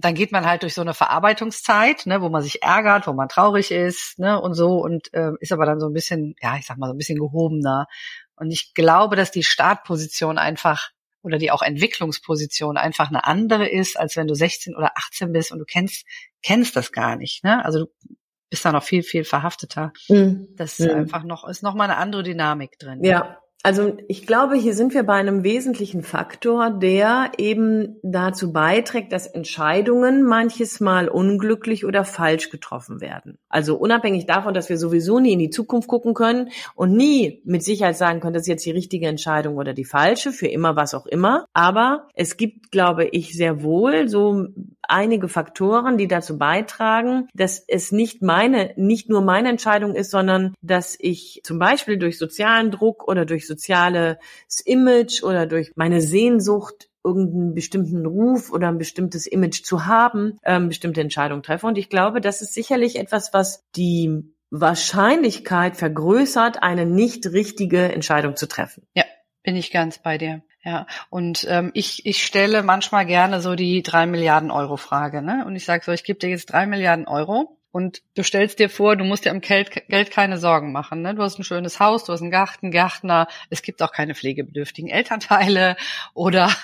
dann 0.00 0.14
geht 0.14 0.30
man 0.30 0.46
halt 0.46 0.62
durch 0.62 0.74
so 0.74 0.80
eine 0.80 0.94
Verarbeitungszeit, 0.94 2.06
ne, 2.06 2.22
wo 2.22 2.28
man 2.28 2.42
sich 2.42 2.62
ärgert, 2.62 3.06
wo 3.06 3.12
man 3.12 3.28
traurig 3.28 3.72
ist, 3.72 4.18
ne, 4.18 4.40
und 4.40 4.54
so 4.54 4.78
und 4.78 5.12
äh, 5.12 5.32
ist 5.40 5.52
aber 5.52 5.66
dann 5.66 5.80
so 5.80 5.86
ein 5.86 5.92
bisschen, 5.92 6.36
ja, 6.40 6.56
ich 6.56 6.66
sag 6.66 6.78
mal 6.78 6.86
so 6.86 6.94
ein 6.94 6.98
bisschen 6.98 7.18
gehobener. 7.18 7.86
Und 8.36 8.52
ich 8.52 8.74
glaube, 8.74 9.16
dass 9.16 9.32
die 9.32 9.42
Startposition 9.42 10.38
einfach 10.38 10.90
oder 11.22 11.38
die 11.38 11.50
auch 11.50 11.62
Entwicklungsposition 11.62 12.76
einfach 12.76 13.08
eine 13.08 13.24
andere 13.24 13.68
ist, 13.68 13.98
als 13.98 14.16
wenn 14.16 14.28
du 14.28 14.34
16 14.34 14.76
oder 14.76 14.92
18 14.94 15.32
bist 15.32 15.50
und 15.50 15.58
du 15.58 15.64
kennst 15.64 16.06
kennst 16.42 16.76
das 16.76 16.92
gar 16.92 17.16
nicht, 17.16 17.42
ne? 17.42 17.64
Also 17.64 17.86
du 17.86 18.14
bist 18.50 18.64
da 18.64 18.70
noch 18.70 18.84
viel 18.84 19.02
viel 19.02 19.24
verhafteter. 19.24 19.92
Mhm. 20.08 20.48
Das 20.56 20.78
ist 20.78 20.88
mhm. 20.88 21.00
einfach 21.00 21.24
noch 21.24 21.48
ist 21.48 21.64
noch 21.64 21.74
mal 21.74 21.84
eine 21.84 21.96
andere 21.96 22.22
Dynamik 22.22 22.78
drin. 22.78 23.02
Ja, 23.02 23.40
also 23.64 23.96
ich 24.06 24.24
glaube, 24.26 24.54
hier 24.54 24.72
sind 24.72 24.94
wir 24.94 25.02
bei 25.02 25.14
einem 25.14 25.42
wesentlichen 25.42 26.02
Faktor, 26.02 26.70
der 26.70 27.32
eben 27.38 27.96
dazu 28.02 28.52
beiträgt, 28.52 29.12
dass 29.12 29.26
Entscheidungen 29.26 30.22
manches 30.22 30.78
Mal 30.78 31.08
unglücklich 31.08 31.84
oder 31.84 32.04
falsch 32.04 32.50
getroffen 32.50 33.00
werden. 33.00 33.36
Also 33.48 33.76
unabhängig 33.76 34.26
davon, 34.26 34.54
dass 34.54 34.68
wir 34.68 34.78
sowieso 34.78 35.18
nie 35.18 35.32
in 35.32 35.40
die 35.40 35.50
Zukunft 35.50 35.88
gucken 35.88 36.14
können 36.14 36.50
und 36.76 36.92
nie 36.92 37.42
mit 37.44 37.64
Sicherheit 37.64 37.96
sagen 37.96 38.20
können, 38.20 38.34
das 38.34 38.42
ist 38.42 38.48
jetzt 38.48 38.66
die 38.66 38.70
richtige 38.70 39.08
Entscheidung 39.08 39.56
oder 39.56 39.74
die 39.74 39.84
falsche, 39.84 40.30
für 40.30 40.46
immer 40.46 40.76
was 40.76 40.94
auch 40.94 41.06
immer. 41.06 41.46
Aber 41.52 42.06
es 42.14 42.36
gibt, 42.36 42.70
glaube 42.70 43.06
ich, 43.06 43.36
sehr 43.36 43.62
wohl 43.64 44.08
so 44.08 44.46
einige 44.88 45.28
Faktoren, 45.28 45.98
die 45.98 46.08
dazu 46.08 46.38
beitragen, 46.38 47.28
dass 47.34 47.64
es 47.66 47.92
nicht 47.92 48.22
meine, 48.22 48.72
nicht 48.76 49.08
nur 49.08 49.20
meine 49.22 49.48
Entscheidung 49.48 49.94
ist, 49.94 50.10
sondern 50.10 50.54
dass 50.60 50.96
ich 50.98 51.40
zum 51.44 51.58
Beispiel 51.58 51.98
durch 51.98 52.18
sozialen 52.18 52.70
Druck 52.70 53.06
oder 53.06 53.24
durch 53.24 53.46
soziales 53.46 54.16
Image 54.64 55.22
oder 55.22 55.46
durch 55.46 55.72
meine 55.76 56.00
Sehnsucht 56.00 56.88
irgendeinen 57.04 57.54
bestimmten 57.54 58.04
Ruf 58.04 58.50
oder 58.50 58.68
ein 58.68 58.78
bestimmtes 58.78 59.26
Image 59.26 59.62
zu 59.62 59.86
haben, 59.86 60.38
ähm, 60.44 60.68
bestimmte 60.68 61.00
Entscheidungen 61.00 61.42
treffe. 61.42 61.66
Und 61.66 61.78
ich 61.78 61.88
glaube, 61.88 62.20
das 62.20 62.42
ist 62.42 62.54
sicherlich 62.54 62.96
etwas, 62.96 63.32
was 63.32 63.64
die 63.76 64.34
Wahrscheinlichkeit 64.50 65.76
vergrößert, 65.76 66.62
eine 66.62 66.86
nicht 66.86 67.26
richtige 67.26 67.92
Entscheidung 67.92 68.36
zu 68.36 68.48
treffen. 68.48 68.82
Ja, 68.94 69.04
bin 69.48 69.56
ich 69.56 69.70
ganz 69.70 69.96
bei 69.96 70.18
dir. 70.18 70.42
Ja, 70.62 70.86
und 71.08 71.46
ähm, 71.48 71.70
ich, 71.72 72.04
ich 72.04 72.22
stelle 72.22 72.62
manchmal 72.62 73.06
gerne 73.06 73.40
so 73.40 73.54
die 73.54 73.82
drei 73.82 74.04
Milliarden 74.04 74.50
Euro 74.50 74.76
Frage, 74.76 75.22
ne? 75.22 75.42
Und 75.46 75.56
ich 75.56 75.64
sage 75.64 75.82
so, 75.82 75.90
ich 75.90 76.04
gebe 76.04 76.18
dir 76.18 76.28
jetzt 76.28 76.52
drei 76.52 76.66
Milliarden 76.66 77.08
Euro 77.08 77.56
Und 77.70 78.02
du 78.14 78.22
stellst 78.22 78.58
dir 78.58 78.68
vor, 78.68 78.94
du 78.96 79.04
musst 79.04 79.24
dir 79.24 79.30
am 79.30 79.40
Geld, 79.40 80.10
keine 80.10 80.36
Sorgen 80.36 80.70
machen. 80.70 81.00
Ne? 81.00 81.14
Du 81.14 81.22
hast 81.22 81.38
ein 81.38 81.44
schönes 81.44 81.80
Haus, 81.80 82.04
du 82.04 82.12
hast 82.12 82.20
einen 82.20 82.30
Garten, 82.30 82.70
Gärtner. 82.70 83.26
Es 83.48 83.62
gibt 83.62 83.80
auch 83.82 83.92
keine 83.92 84.14
pflegebedürftigen 84.14 84.90
Elternteile 84.90 85.76
oder 86.12 86.54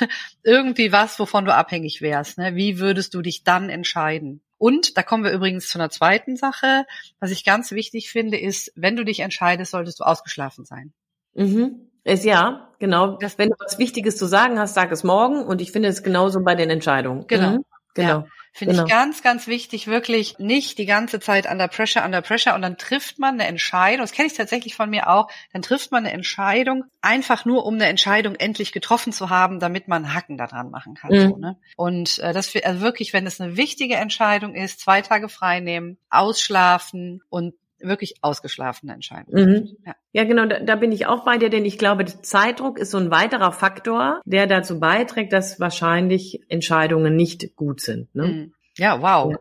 irgendwie 0.43 0.93
was, 0.93 1.19
wovon 1.19 1.47
du 1.47 1.55
abhängig 1.55 2.03
wärst. 2.03 2.37
Ne? 2.37 2.55
Wie 2.55 2.79
würdest 2.79 3.15
du 3.15 3.23
dich 3.23 3.45
dann 3.45 3.71
entscheiden? 3.71 4.43
Und 4.59 4.99
da 4.99 5.03
kommen 5.03 5.25
wir 5.25 5.33
übrigens 5.33 5.69
zu 5.69 5.79
einer 5.79 5.89
zweiten 5.89 6.37
Sache. 6.37 6.85
Was 7.19 7.31
ich 7.31 7.45
ganz 7.45 7.73
wichtig 7.73 8.11
finde, 8.11 8.39
ist, 8.39 8.73
wenn 8.77 8.97
du 8.97 9.05
dich 9.05 9.21
entscheidest, 9.21 9.71
solltest 9.71 10.01
du 10.01 10.05
ausgeschlafen 10.05 10.67
sein. 10.67 10.93
Mhm. 11.35 11.89
Ist 12.05 12.25
ja, 12.25 12.69
genau. 12.79 13.17
Das, 13.19 13.39
wenn 13.39 13.51
du 13.51 13.57
was 13.59 13.79
Wichtiges 13.79 14.17
zu 14.17 14.27
sagen 14.27 14.59
hast, 14.59 14.75
sag 14.75 14.93
es 14.93 15.05
morgen. 15.05 15.45
Und 15.45 15.61
ich 15.61 15.73
finde 15.73 15.89
es 15.89 16.03
genauso 16.03 16.43
bei 16.43 16.55
den 16.55 16.71
Entscheidungen. 16.71 17.27
Genau. 17.27 17.51
Mhm. 17.51 17.65
Genau. 17.95 18.09
Ja. 18.09 18.27
Finde 18.57 18.75
genau. 18.75 18.87
ich 18.87 18.91
ganz, 18.93 19.23
ganz 19.25 19.49
wichtig, 19.49 19.89
wirklich 19.89 20.39
nicht 20.39 20.79
die 20.79 20.87
ganze 20.87 21.19
Zeit 21.19 21.51
under 21.51 21.67
pressure, 21.67 22.05
under 22.05 22.23
pressure 22.23 22.55
und 22.55 22.63
dann 22.63 22.79
trifft 22.79 23.19
man 23.19 23.35
eine 23.35 23.49
Entscheidung, 23.49 24.03
das 24.03 24.13
kenne 24.13 24.29
ich 24.29 24.35
tatsächlich 24.35 24.77
von 24.77 24.89
mir 24.89 25.11
auch, 25.11 25.29
dann 25.53 25.61
trifft 25.61 25.91
man 25.91 26.05
eine 26.05 26.15
Entscheidung 26.15 26.85
einfach 27.03 27.45
nur, 27.45 27.67
um 27.67 27.75
eine 27.75 27.87
Entscheidung 27.87 28.37
endlich 28.37 28.71
getroffen 28.71 29.13
zu 29.13 29.29
haben, 29.29 29.59
damit 29.59 29.89
man 29.89 30.15
Hacken 30.15 30.39
daran 30.39 30.71
machen 30.71 30.95
kann. 30.95 31.11
Mhm. 31.11 31.31
So, 31.31 31.37
ne? 31.37 31.57
Und 31.77 32.21
äh, 32.21 32.33
das 32.33 32.55
also 32.63 32.81
wirklich, 32.81 33.13
wenn 33.13 33.27
es 33.27 33.41
eine 33.41 33.57
wichtige 33.57 33.97
Entscheidung 33.97 34.55
ist, 34.55 34.79
zwei 34.79 35.03
Tage 35.03 35.29
frei 35.29 35.59
nehmen, 35.59 35.99
ausschlafen 36.09 37.25
und 37.31 37.55
wirklich 37.85 38.17
ausgeschlafene 38.23 38.93
Entscheidung. 38.93 39.35
Mhm. 39.35 39.77
Ja. 39.85 39.95
ja. 40.13 40.25
genau, 40.25 40.47
da, 40.47 40.61
da 40.61 40.77
bin 40.77 40.93
ich 40.93 41.07
auch 41.07 41.25
bei 41.25 41.39
dir, 41.39 41.51
denn 41.51 41.65
ich 41.65 41.79
glaube, 41.79 42.05
Zeitdruck 42.05 42.79
ist 42.79 42.91
so 42.91 42.99
ein 42.99 43.11
weiterer 43.11 43.53
Faktor, 43.53 44.21
der 44.25 44.47
dazu 44.47 44.81
beiträgt, 44.81 45.33
dass 45.33 45.61
wahrscheinlich 45.61 46.41
Entscheidungen 46.49 47.17
nicht 47.17 47.57
gut 47.57 47.81
sind. 47.81 48.15
Ne? 48.15 48.27
Mhm. 48.27 48.55
Ja, 48.77 49.01
wow. 49.01 49.33
Ja. 49.33 49.39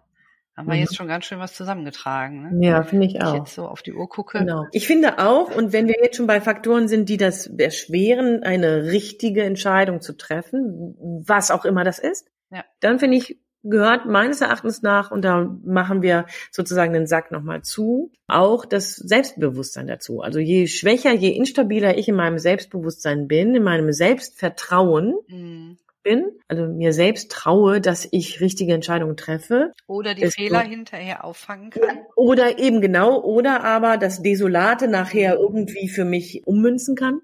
Haben 0.56 0.68
wir 0.68 0.76
mhm. 0.76 0.82
jetzt 0.82 0.96
schon 0.96 1.08
ganz 1.08 1.26
schön 1.26 1.40
was 1.40 1.56
zusammengetragen. 1.56 2.60
Ne? 2.60 2.68
Ja, 2.68 2.84
finde 2.84 3.08
ich 3.08 3.22
auch. 3.22 3.34
Wenn 3.34 3.34
ich 3.34 3.40
jetzt 3.40 3.56
so 3.56 3.68
auf 3.68 3.82
die 3.82 3.94
Uhr 3.94 4.08
gucke. 4.08 4.38
Genau. 4.38 4.66
Ich 4.72 4.86
finde 4.86 5.18
auch, 5.18 5.56
und 5.56 5.74
wenn 5.74 5.88
wir 5.88 5.96
jetzt 6.02 6.18
schon 6.18 6.28
bei 6.28 6.42
Faktoren 6.42 6.88
sind, 6.88 7.10
die 7.10 7.18
das 7.18 7.48
erschweren, 7.48 8.44
eine 8.44 8.84
richtige 8.84 9.44
Entscheidung 9.44 10.02
zu 10.02 10.16
treffen, 10.16 10.96
was 11.26 11.50
auch 11.50 11.66
immer 11.66 11.84
das 11.84 11.98
ist, 11.98 12.28
ja. 12.52 12.64
dann 12.82 13.00
finde 13.00 13.18
ich 13.18 13.40
gehört 13.64 14.06
meines 14.06 14.42
Erachtens 14.42 14.82
nach, 14.82 15.12
und 15.12 15.24
da 15.24 15.50
machen 15.64 16.02
wir 16.02 16.26
sozusagen 16.52 16.94
den 16.94 17.08
Sack 17.08 17.32
nochmal 17.32 17.62
zu, 17.62 18.12
auch 18.28 18.66
das 18.66 18.96
Selbstbewusstsein 18.96 19.88
dazu. 19.88 20.22
Also 20.22 20.40
je 20.40 20.68
schwächer, 20.68 21.14
je 21.14 21.30
instabiler 21.30 21.98
ich 21.98 22.10
in 22.10 22.16
meinem 22.16 22.40
Selbstbewusstsein 22.40 23.28
bin, 23.28 23.56
in 23.56 23.64
meinem 23.64 23.94
Selbstvertrauen, 23.94 25.16
mhm. 25.28 25.78
bin, 26.04 26.32
also 26.50 26.68
mir 26.68 26.92
selbst 26.92 27.32
traue, 27.32 27.80
dass 27.80 28.08
ich 28.12 28.42
richtige 28.42 28.74
Entscheidungen 28.74 29.16
treffe. 29.16 29.72
Oder 29.88 30.14
die 30.14 30.28
Fehler 30.28 30.60
hinterher 30.60 31.24
auffangen 31.24 31.70
kann. 31.70 32.00
Oder 32.16 32.60
eben 32.60 32.82
genau, 32.82 33.24
oder 33.24 33.64
aber 33.64 33.98
das 33.98 34.22
Desolate 34.22 34.90
nachher 34.90 35.38
irgendwie 35.38 35.88
für 35.88 36.06
mich 36.06 36.46
ummünzen 36.46 36.96
kann. 36.96 37.22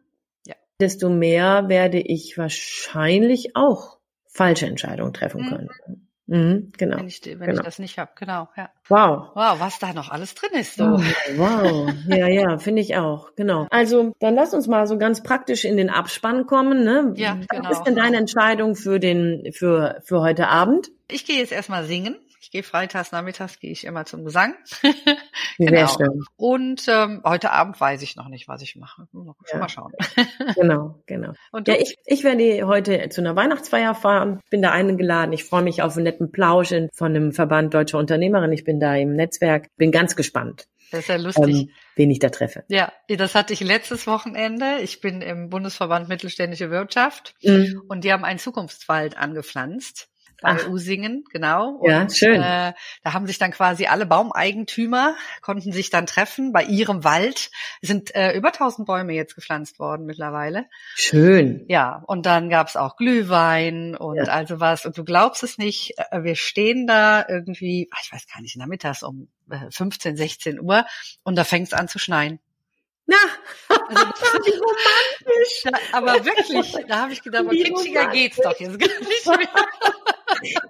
Ja. 0.47 0.56
Desto 0.80 1.10
mehr 1.10 1.67
werde 1.67 1.99
ich 1.99 2.38
wahrscheinlich 2.38 3.56
auch 3.56 3.99
falsche 4.32 4.67
Entscheidungen 4.67 5.13
treffen 5.13 5.41
mhm. 5.41 5.49
können. 5.49 5.69
Mhm, 5.88 5.98
genau. 6.30 6.98
Wenn 6.98 7.08
ich, 7.08 7.22
wenn 7.26 7.39
genau. 7.39 7.54
ich 7.54 7.62
das 7.62 7.80
nicht 7.80 7.98
habe, 7.98 8.12
genau. 8.15 8.48
Ja. 8.56 8.70
Wow. 8.88 9.30
Wow, 9.34 9.60
was 9.60 9.80
da 9.80 9.94
noch 9.94 10.10
alles 10.10 10.36
drin 10.36 10.52
ist. 10.54 10.76
So. 10.76 10.84
Oh, 10.84 11.02
wow. 11.38 11.92
Ja, 12.08 12.28
ja, 12.28 12.58
finde 12.58 12.82
ich 12.82 12.96
auch. 12.98 13.36
Genau. 13.36 13.68
Also 13.72 14.13
dann 14.20 14.36
lass 14.36 14.54
uns 14.54 14.68
mal 14.68 14.88
so 14.88 14.98
ganz 14.98 15.24
praktisch 15.24 15.65
in 15.65 15.78
den 15.78 15.89
Abspann 15.89 16.46
kommen. 16.46 16.84
Ne? 16.84 17.13
Ja, 17.15 17.38
genau. 17.50 17.70
Was 17.70 17.80
ist 17.80 17.84
denn 17.86 17.96
deine 17.96 18.18
Entscheidung 18.18 18.76
für 18.76 19.00
den 19.00 19.52
für 19.54 20.02
für 20.04 20.22
heute 20.22 20.48
Abend? 20.48 20.92
Ich 21.10 21.26
gehe 21.26 21.39
jetzt 21.39 21.52
erstmal 21.52 21.84
singen. 21.86 22.15
Ich 22.49 22.53
gehe 22.53 22.63
freitags 22.63 23.12
nachmittags 23.12 23.59
gehe 23.59 23.71
ich 23.71 23.85
immer 23.85 24.05
zum 24.05 24.25
Gesang. 24.25 24.55
genau. 25.59 25.69
Sehr 25.69 25.88
schön. 25.88 26.23
Und 26.35 26.83
ähm, 26.88 27.21
heute 27.23 27.51
Abend 27.51 27.79
weiß 27.79 28.01
ich 28.01 28.15
noch 28.15 28.27
nicht, 28.27 28.47
was 28.47 28.63
ich 28.63 28.75
mache. 28.75 29.07
Mal, 29.12 29.35
ja. 29.53 29.59
mal 29.59 29.69
schauen. 29.69 29.91
genau, 30.55 30.99
genau. 31.05 31.33
Und 31.51 31.67
ja, 31.67 31.75
ich, 31.75 31.99
ich 32.07 32.23
werde 32.23 32.65
heute 32.65 33.07
zu 33.09 33.21
einer 33.21 33.35
Weihnachtsfeier 33.35 33.93
fahren. 33.93 34.39
Bin 34.49 34.63
da 34.63 34.71
eingeladen. 34.71 35.31
Ich 35.31 35.43
freue 35.43 35.62
mich 35.62 35.83
auf 35.83 35.95
einen 35.95 36.05
netten 36.05 36.31
Plausch 36.31 36.73
von 36.91 37.15
einem 37.15 37.33
Verband 37.33 37.75
deutscher 37.75 37.99
Unternehmerin. 37.99 38.51
Ich 38.51 38.63
bin 38.63 38.79
da 38.79 38.95
im 38.95 39.15
Netzwerk. 39.15 39.67
Bin 39.77 39.91
ganz 39.91 40.15
gespannt. 40.15 40.67
Das 40.89 41.01
ist 41.01 41.09
ja 41.09 41.17
lustig. 41.17 41.55
Ähm, 41.55 41.69
wen 41.97 42.09
ich 42.09 42.17
da 42.17 42.29
treffe. 42.29 42.63
Ja, 42.67 42.91
das 43.07 43.35
hatte 43.35 43.53
ich 43.53 43.59
letztes 43.59 44.07
Wochenende. 44.07 44.79
Ich 44.81 45.01
bin 45.01 45.21
im 45.21 45.51
Bundesverband 45.51 46.09
Mittelständische 46.09 46.71
Wirtschaft 46.71 47.35
mhm. 47.43 47.83
und 47.88 48.03
die 48.03 48.12
haben 48.12 48.25
einen 48.25 48.39
Zukunftswald 48.39 49.19
angepflanzt 49.19 50.09
bei 50.41 50.52
Ach. 50.52 50.67
Usingen, 50.67 51.23
genau. 51.32 51.75
Und, 51.75 51.89
ja, 51.89 52.10
schön. 52.10 52.41
Äh, 52.41 52.73
da 53.04 53.13
haben 53.13 53.28
sich 53.28 53.38
dann 53.38 53.52
quasi 53.52 53.88
alle 53.88 54.06
Baumeigentümer 54.06 55.15
konnten 55.41 55.71
sich 55.71 55.89
dann 55.89 56.06
treffen 56.06 56.52
bei 56.52 56.63
ihrem 56.63 57.04
Wald. 57.04 57.52
Es 57.82 57.89
sind 57.89 58.15
äh, 58.15 58.34
über 58.34 58.49
1000 58.49 58.88
Bäume 58.88 59.13
jetzt 59.13 59.36
gepflanzt 59.36 59.80
worden 59.80 60.06
mittlerweile. 60.06 60.65
Schön. 60.95 61.65
Ja, 61.67 62.04
und 62.08 62.25
dann 62.25 62.49
gab's 62.49 62.75
auch 62.75 62.95
Glühwein 62.95 63.95
und 63.95 64.17
ja. 64.17 64.23
also 64.25 64.60
was. 64.60 64.86
Und 64.86 64.97
du 64.97 65.04
glaubst 65.04 65.43
es 65.43 65.58
nicht, 65.58 65.93
äh, 65.97 66.23
wir 66.23 66.36
stehen 66.36 66.88
da 66.88 67.25
irgendwie, 67.28 67.89
ich 68.02 68.12
weiß 68.12 68.28
gar 68.34 68.41
nicht, 68.41 68.58
nachmittags 68.58 69.04
um 69.04 69.28
15, 69.71 70.13
äh, 70.13 70.17
16 70.17 70.60
Uhr 70.60 70.86
und 71.23 71.38
da 71.38 71.43
fängt's 71.43 71.73
an 71.73 71.88
zu 71.88 71.99
schneien. 71.99 72.39
Na, 73.10 73.17
also, 73.67 74.06
wie 74.45 74.52
romantisch. 74.52 75.63
Da, 75.63 75.97
aber 75.97 76.25
wirklich, 76.25 76.86
da 76.88 77.02
habe 77.02 77.13
ich 77.13 77.23
gedacht, 77.23 77.45
aber 77.45 77.52
kitschiger 77.52 78.08
geht's 78.08 78.38
doch 78.38 78.58
jetzt 78.60 78.80
gar 78.80 78.99
nicht 78.99 79.25
mehr. 79.25 79.49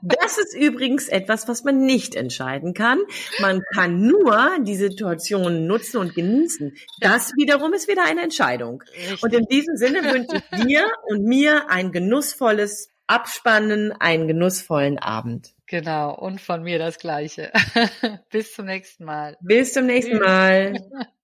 Das 0.02 0.38
ist 0.38 0.56
übrigens 0.56 1.08
etwas, 1.08 1.48
was 1.48 1.64
man 1.64 1.86
nicht 1.86 2.16
entscheiden 2.16 2.74
kann. 2.74 3.00
Man 3.40 3.62
kann 3.74 4.02
nur 4.02 4.58
die 4.62 4.76
Situation 4.76 5.68
nutzen 5.68 5.98
und 5.98 6.16
genießen. 6.16 6.76
Das 7.00 7.34
wiederum 7.36 7.74
ist 7.74 7.88
wieder 7.88 8.06
eine 8.06 8.22
Entscheidung. 8.22 8.84
Richtig. 8.96 9.24
Und 9.24 9.34
in 9.34 9.46
diesem 9.46 9.78
Sinne 9.78 10.04
wünsche 10.04 10.38
ich 10.38 10.66
dir 10.66 10.86
und 11.08 11.24
mir 11.24 11.70
ein 11.70 11.92
genussvolles 11.92 12.90
Abspannen, 13.08 13.92
einen 13.92 14.28
genussvollen 14.28 15.00
Abend. 15.00 15.54
Genau, 15.66 16.16
und 16.16 16.42
von 16.42 16.64
mir 16.64 16.80
das 16.80 16.98
Gleiche. 16.98 17.52
Bis 18.32 18.54
zum 18.54 18.66
nächsten 18.66 19.06
Mal. 19.06 19.38
Bis 19.42 19.74
zum 19.74 19.86
nächsten 19.86 20.18
Mal. 20.18 20.74